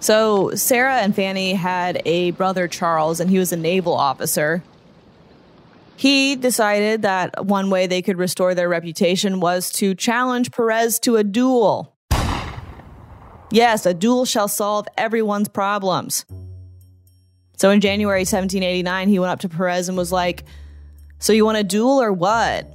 So, 0.00 0.54
Sarah 0.54 0.96
and 0.96 1.14
Fanny 1.14 1.52
had 1.52 2.00
a 2.06 2.30
brother, 2.32 2.68
Charles, 2.68 3.20
and 3.20 3.28
he 3.28 3.38
was 3.38 3.52
a 3.52 3.56
naval 3.56 3.92
officer. 3.92 4.62
He 5.96 6.36
decided 6.36 7.02
that 7.02 7.44
one 7.44 7.68
way 7.68 7.86
they 7.86 8.00
could 8.00 8.16
restore 8.16 8.54
their 8.54 8.70
reputation 8.70 9.40
was 9.40 9.70
to 9.72 9.94
challenge 9.94 10.52
Perez 10.52 10.98
to 11.00 11.16
a 11.16 11.24
duel. 11.24 11.94
Yes, 13.50 13.84
a 13.84 13.92
duel 13.92 14.24
shall 14.24 14.48
solve 14.48 14.88
everyone's 14.96 15.48
problems. 15.48 16.24
So 17.56 17.70
in 17.70 17.80
January 17.80 18.20
1789, 18.20 19.08
he 19.08 19.18
went 19.18 19.32
up 19.32 19.40
to 19.40 19.48
Perez 19.48 19.88
and 19.88 19.96
was 19.96 20.12
like, 20.12 20.44
So 21.18 21.32
you 21.32 21.44
want 21.44 21.58
a 21.58 21.64
duel 21.64 22.02
or 22.02 22.12
what? 22.12 22.72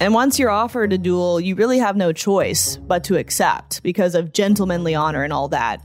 And 0.00 0.12
once 0.12 0.38
you're 0.38 0.50
offered 0.50 0.92
a 0.92 0.98
duel, 0.98 1.40
you 1.40 1.54
really 1.54 1.78
have 1.78 1.96
no 1.96 2.12
choice 2.12 2.76
but 2.76 3.04
to 3.04 3.16
accept 3.16 3.82
because 3.82 4.14
of 4.14 4.32
gentlemanly 4.32 4.94
honor 4.94 5.22
and 5.22 5.32
all 5.32 5.48
that. 5.48 5.80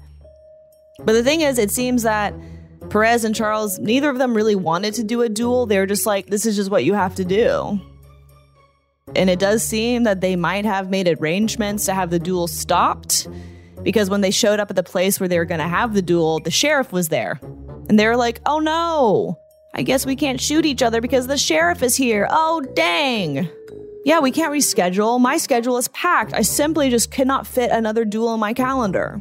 But 0.99 1.13
the 1.13 1.23
thing 1.23 1.41
is, 1.41 1.59
it 1.59 1.71
seems 1.71 2.03
that 2.03 2.33
Perez 2.89 3.23
and 3.23 3.35
Charles, 3.35 3.77
neither 3.77 4.09
of 4.09 4.17
them 4.17 4.33
really 4.33 4.55
wanted 4.55 4.95
to 4.95 5.03
do 5.03 5.21
a 5.21 5.29
duel. 5.29 5.65
They 5.65 5.77
were 5.77 5.85
just 5.85 6.05
like, 6.05 6.27
this 6.27 6.45
is 6.45 6.55
just 6.55 6.71
what 6.71 6.83
you 6.83 6.93
have 6.93 7.15
to 7.15 7.25
do. 7.25 7.79
And 9.15 9.29
it 9.29 9.39
does 9.39 9.63
seem 9.63 10.03
that 10.03 10.21
they 10.21 10.35
might 10.35 10.65
have 10.65 10.89
made 10.89 11.07
arrangements 11.07 11.85
to 11.85 11.93
have 11.93 12.09
the 12.09 12.19
duel 12.19 12.47
stopped 12.47 13.27
because 13.83 14.09
when 14.09 14.21
they 14.21 14.31
showed 14.31 14.59
up 14.59 14.69
at 14.69 14.75
the 14.75 14.83
place 14.83 15.19
where 15.19 15.29
they 15.29 15.37
were 15.37 15.45
going 15.45 15.61
to 15.61 15.67
have 15.67 15.93
the 15.93 16.01
duel, 16.01 16.39
the 16.39 16.51
sheriff 16.51 16.91
was 16.91 17.09
there. 17.09 17.39
And 17.89 17.99
they're 17.99 18.15
like, 18.15 18.39
oh 18.45 18.59
no, 18.59 19.39
I 19.73 19.81
guess 19.81 20.05
we 20.05 20.15
can't 20.15 20.39
shoot 20.39 20.65
each 20.65 20.83
other 20.83 21.01
because 21.01 21.27
the 21.27 21.37
sheriff 21.37 21.83
is 21.83 21.95
here. 21.95 22.27
Oh, 22.29 22.61
dang. 22.61 23.49
Yeah, 24.05 24.19
we 24.19 24.31
can't 24.31 24.53
reschedule. 24.53 25.19
My 25.19 25.37
schedule 25.37 25.77
is 25.77 25.87
packed. 25.89 26.33
I 26.33 26.43
simply 26.43 26.89
just 26.89 27.11
cannot 27.11 27.45
fit 27.45 27.71
another 27.71 28.05
duel 28.05 28.33
in 28.33 28.39
my 28.39 28.53
calendar. 28.53 29.19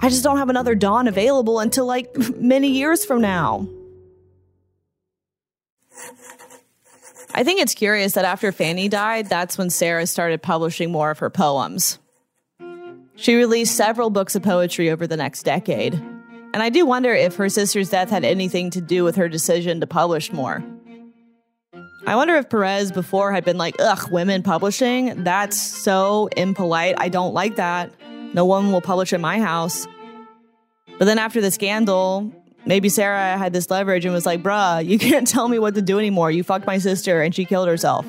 I 0.00 0.08
just 0.08 0.24
don't 0.24 0.38
have 0.38 0.48
another 0.48 0.74
Dawn 0.74 1.06
available 1.06 1.60
until 1.60 1.86
like 1.86 2.16
many 2.36 2.68
years 2.68 3.04
from 3.04 3.20
now. 3.20 3.68
I 7.34 7.44
think 7.44 7.60
it's 7.60 7.74
curious 7.74 8.14
that 8.14 8.24
after 8.24 8.50
Fanny 8.52 8.88
died, 8.88 9.28
that's 9.28 9.58
when 9.58 9.70
Sarah 9.70 10.06
started 10.06 10.42
publishing 10.42 10.90
more 10.90 11.10
of 11.10 11.18
her 11.18 11.30
poems. 11.30 11.98
She 13.16 13.34
released 13.34 13.76
several 13.76 14.10
books 14.10 14.34
of 14.34 14.42
poetry 14.42 14.90
over 14.90 15.06
the 15.06 15.16
next 15.16 15.42
decade. 15.42 16.00
And 16.58 16.62
I 16.64 16.70
do 16.70 16.84
wonder 16.84 17.14
if 17.14 17.36
her 17.36 17.48
sister's 17.48 17.88
death 17.88 18.10
had 18.10 18.24
anything 18.24 18.70
to 18.70 18.80
do 18.80 19.04
with 19.04 19.14
her 19.14 19.28
decision 19.28 19.78
to 19.78 19.86
publish 19.86 20.32
more. 20.32 20.60
I 22.04 22.16
wonder 22.16 22.34
if 22.34 22.50
Perez 22.50 22.90
before 22.90 23.30
had 23.30 23.44
been 23.44 23.56
like, 23.56 23.76
ugh, 23.78 24.10
women 24.10 24.42
publishing? 24.42 25.22
That's 25.22 25.56
so 25.56 26.28
impolite. 26.36 26.96
I 26.98 27.10
don't 27.10 27.32
like 27.32 27.54
that. 27.54 27.92
No 28.34 28.44
one 28.44 28.72
will 28.72 28.80
publish 28.80 29.12
in 29.12 29.20
my 29.20 29.38
house. 29.38 29.86
But 30.98 31.04
then 31.04 31.20
after 31.20 31.40
the 31.40 31.52
scandal, 31.52 32.28
maybe 32.66 32.88
Sarah 32.88 33.38
had 33.38 33.52
this 33.52 33.70
leverage 33.70 34.04
and 34.04 34.12
was 34.12 34.26
like, 34.26 34.42
bruh, 34.42 34.84
you 34.84 34.98
can't 34.98 35.28
tell 35.28 35.46
me 35.46 35.60
what 35.60 35.76
to 35.76 35.80
do 35.80 36.00
anymore. 36.00 36.32
You 36.32 36.42
fucked 36.42 36.66
my 36.66 36.78
sister 36.78 37.22
and 37.22 37.32
she 37.32 37.44
killed 37.44 37.68
herself. 37.68 38.04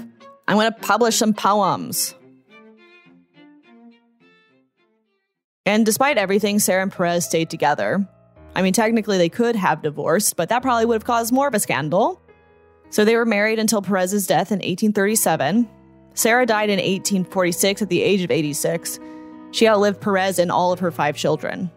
I'm 0.47 0.57
going 0.57 0.73
to 0.73 0.79
publish 0.79 1.17
some 1.17 1.35
poems. 1.35 2.15
And 5.67 5.85
despite 5.85 6.17
everything, 6.17 6.57
Sarah 6.57 6.81
and 6.81 6.91
Perez 6.91 7.25
stayed 7.25 7.51
together. 7.51 8.09
I 8.55 8.61
mean, 8.61 8.73
technically 8.73 9.17
they 9.17 9.29
could 9.29 9.55
have 9.55 9.81
divorced, 9.81 10.35
but 10.35 10.49
that 10.49 10.61
probably 10.61 10.85
would 10.85 10.95
have 10.95 11.05
caused 11.05 11.31
more 11.31 11.47
of 11.47 11.53
a 11.53 11.59
scandal. 11.59 12.21
So 12.89 13.05
they 13.05 13.15
were 13.15 13.25
married 13.25 13.59
until 13.59 13.81
Perez's 13.81 14.25
death 14.25 14.51
in 14.51 14.57
1837. 14.57 15.69
Sarah 16.15 16.45
died 16.45 16.69
in 16.69 16.77
1846 16.77 17.81
at 17.81 17.89
the 17.89 18.01
age 18.01 18.21
of 18.21 18.31
86. 18.31 18.99
She 19.51 19.67
outlived 19.67 20.01
Perez 20.01 20.39
and 20.39 20.51
all 20.51 20.71
of 20.71 20.79
her 20.79 20.91
five 20.91 21.15
children. 21.15 21.71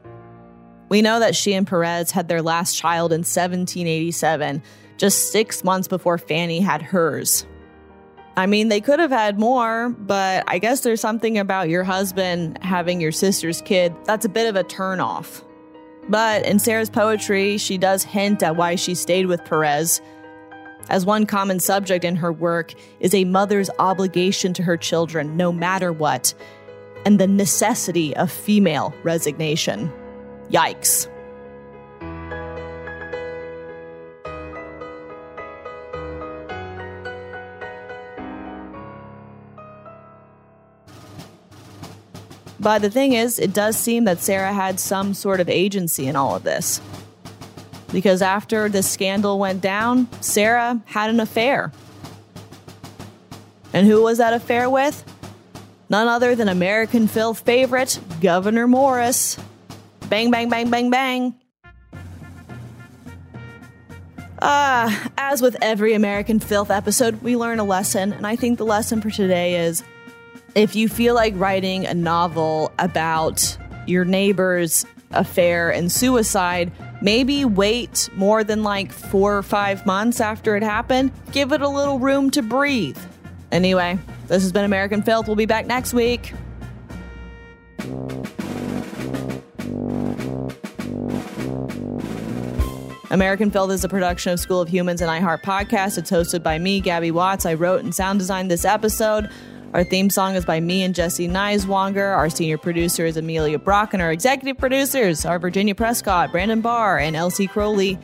We 0.89 1.01
know 1.01 1.21
that 1.21 1.37
she 1.37 1.55
and 1.55 1.67
Perez 1.67 2.11
had 2.11 2.29
their 2.29 2.43
last 2.43 2.77
child 2.77 3.13
in 3.13 3.21
1787, 3.21 4.63
just 4.99 5.33
six 5.33 5.65
months 5.65 5.89
before 5.89 6.19
Fanny 6.19 6.61
had 6.61 6.83
hers. 6.83 7.47
I 8.37 8.47
mean, 8.47 8.69
they 8.69 8.81
could 8.81 8.99
have 8.99 9.11
had 9.11 9.39
more, 9.39 9.91
but 9.91 10.45
I 10.47 10.59
guess 10.59 10.81
there's 10.81 11.01
something 11.01 11.39
about 11.39 11.69
your 11.69 11.85
husband 11.85 12.59
having 12.63 13.01
your 13.01 13.13
sister's 13.13 13.61
kid 13.61 13.95
that's 14.05 14.25
a 14.25 14.29
bit 14.29 14.49
of 14.49 14.57
a 14.57 14.65
turnoff. 14.65 15.45
But 16.09 16.45
in 16.45 16.59
Sarah's 16.59 16.91
poetry, 16.91 17.59
she 17.59 17.79
does 17.79 18.03
hint 18.03 18.43
at 18.43 18.57
why 18.57 18.75
she 18.75 18.95
stayed 18.95 19.27
with 19.27 19.45
Perez. 19.45 20.01
As 20.89 21.07
one 21.07 21.27
common 21.27 21.61
subject 21.61 22.05
in 22.05 22.17
her 22.17 22.33
work 22.33 22.75
is 23.01 23.15
a 23.15 23.25
mother's 23.25 23.71
obligation 23.79 24.53
to 24.55 24.63
her 24.63 24.77
children, 24.77 25.37
no 25.37 25.53
matter 25.53 25.93
what, 25.93 26.35
and 27.07 27.19
the 27.19 27.27
necessity 27.27 28.17
of 28.17 28.31
female 28.31 28.93
resignation. 29.03 29.93
Yikes. 30.51 31.09
But 42.63 42.81
the 42.81 42.91
thing 42.91 43.13
is, 43.13 43.41
it 43.41 43.53
does 43.53 43.77
seem 43.77 44.05
that 44.05 44.21
Sarah 44.21 44.53
had 44.53 44.79
some 44.79 45.15
sort 45.15 45.41
of 45.41 45.49
agency 45.49 46.07
in 46.07 46.15
all 46.15 46.37
of 46.37 46.45
this. 46.45 46.81
Because 47.93 48.23
after 48.23 48.69
the 48.69 48.85
scandal 48.85 49.41
went 49.41 49.61
down, 49.61 50.09
Sarah 50.23 50.81
had 50.87 51.11
an 51.11 51.19
affair. 51.19 51.73
And 53.73 53.85
who 53.89 54.03
was 54.03 54.19
that 54.19 54.33
affair 54.33 54.71
with? 54.71 55.05
None 55.91 56.07
other 56.07 56.37
than 56.37 56.49
American 56.49 57.09
Filth 57.09 57.41
favorite, 57.41 57.99
Gouverneur 58.21 58.69
Morris. 58.69 59.37
Bang, 60.09 60.31
bang, 60.31 60.49
bang, 60.49 60.71
bang, 60.71 60.89
bang. 60.89 61.35
Ah, 64.41 65.11
as 65.19 65.43
with 65.43 65.57
every 65.61 65.95
American 65.95 66.39
Filth 66.39 66.71
episode, 66.71 67.23
we 67.23 67.37
learn 67.37 67.59
a 67.59 67.65
lesson, 67.65 68.13
and 68.13 68.27
I 68.27 68.37
think 68.37 68.59
the 68.59 68.65
lesson 68.65 69.01
for 69.01 69.11
today 69.11 69.67
is 69.67 69.83
if 70.55 70.77
you 70.77 70.89
feel 70.89 71.15
like 71.15 71.35
writing 71.37 71.87
a 71.87 71.95
novel 71.95 72.73
about 72.79 73.57
your 73.87 74.05
neighbor's 74.05 74.85
affair 75.13 75.71
and 75.71 75.91
suicide, 75.91 76.73
maybe 77.01 77.45
wait 77.45 78.09
more 78.15 78.45
than 78.45 78.63
like 78.63 78.93
four 78.93 79.37
or 79.37 79.43
five 79.43 79.85
months 79.87 80.21
after 80.21 80.57
it 80.57 80.63
happened. 80.63 81.13
Give 81.33 81.53
it 81.53 81.63
a 81.63 81.69
little 81.69 81.99
room 81.99 82.31
to 82.33 82.43
breathe. 82.43 82.99
Anyway, 83.51 83.99
this 84.29 84.43
has 84.43 84.53
been 84.53 84.65
American 84.65 85.03
Filth. 85.03 85.27
We'll 85.27 85.37
be 85.37 85.47
back 85.47 85.67
next 85.67 85.95
week. 85.95 86.33
American 93.11 93.51
Filth 93.51 93.71
is 93.71 93.85
a 93.85 93.91
production 93.91 94.33
of 94.33 94.41
School 94.41 94.63
of 94.63 94.71
Humans 94.71 95.03
and 95.03 95.11
iHeart 95.11 95.43
Podcast. 95.43 95.99
It's 95.99 96.11
hosted 96.11 96.43
by 96.43 96.59
me, 96.59 96.81
Gabby 96.81 97.11
Watts. 97.11 97.45
I 97.45 97.53
wrote 97.53 97.85
and 97.85 97.95
sound 97.95 98.19
designed 98.19 98.51
this 98.51 98.65
episode. 98.65 99.29
Our 99.73 99.85
theme 99.85 100.11
song 100.11 100.35
is 100.35 100.45
by 100.45 100.61
me 100.61 100.83
and 100.83 100.95
Jesse 100.95 101.27
Neiswanger. 101.27 102.15
Our 102.15 102.29
senior 102.29 102.59
producer 102.59 103.07
is 103.07 103.17
Amelia 103.17 103.59
Brock, 103.59 103.95
and 103.95 104.03
our 104.03 104.13
executive 104.13 104.59
producers 104.59 105.25
are 105.25 105.39
Virginia 105.39 105.75
Prescott, 105.75 106.31
Brandon 106.31 106.61
Barr, 106.61 106.99
and 106.99 107.17
Elsie 107.17 107.47
Crowley. 107.47 107.99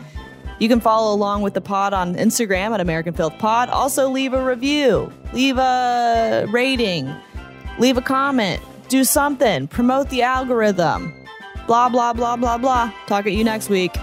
You 0.60 0.68
can 0.68 0.80
follow 0.80 1.14
along 1.14 1.42
with 1.42 1.52
the 1.52 1.60
pod 1.60 1.92
on 1.92 2.14
Instagram 2.14 2.72
at 2.72 2.80
American 2.80 3.12
Filth 3.12 3.38
Pod. 3.38 3.68
Also, 3.68 4.08
leave 4.08 4.32
a 4.32 4.42
review, 4.42 5.12
leave 5.34 5.58
a 5.58 6.46
rating, 6.50 7.14
leave 7.78 7.98
a 7.98 8.02
comment, 8.02 8.62
do 8.88 9.04
something, 9.04 9.68
promote 9.68 10.08
the 10.08 10.22
algorithm. 10.22 11.14
Blah, 11.66 11.90
blah, 11.90 12.14
blah, 12.14 12.36
blah, 12.36 12.56
blah. 12.56 12.90
Talk 13.06 13.26
at 13.26 13.32
you 13.32 13.44
next 13.44 13.68
week. 13.68 13.94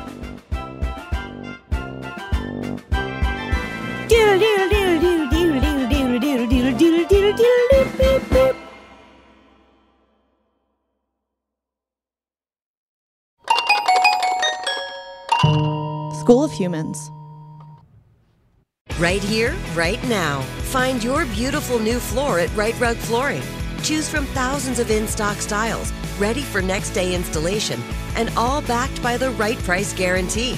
School 16.20 16.44
of 16.44 16.52
Humans. 16.52 17.12
Right 18.98 19.22
here, 19.22 19.54
right 19.76 20.04
now. 20.06 20.42
Find 20.72 21.04
your 21.04 21.26
beautiful 21.28 21.78
new 21.78 22.00
floor 22.00 22.40
at 22.40 22.56
Rite 22.56 22.80
Rug 22.80 22.98
Flooring. 22.98 23.44
Choose 23.84 24.10
from 24.10 24.26
thousands 24.28 24.80
of 24.80 24.90
in 24.90 25.08
stock 25.08 25.38
styles, 25.38 25.92
ready 26.18 26.42
for 26.42 26.64
next 26.64 26.92
day 26.92 27.14
installation, 27.14 27.80
and 28.16 28.32
all 28.36 28.64
backed 28.64 29.04
by 29.04 29.16
the 29.16 29.30
right 29.32 29.60
price 29.60 29.94
guarantee. 29.94 30.58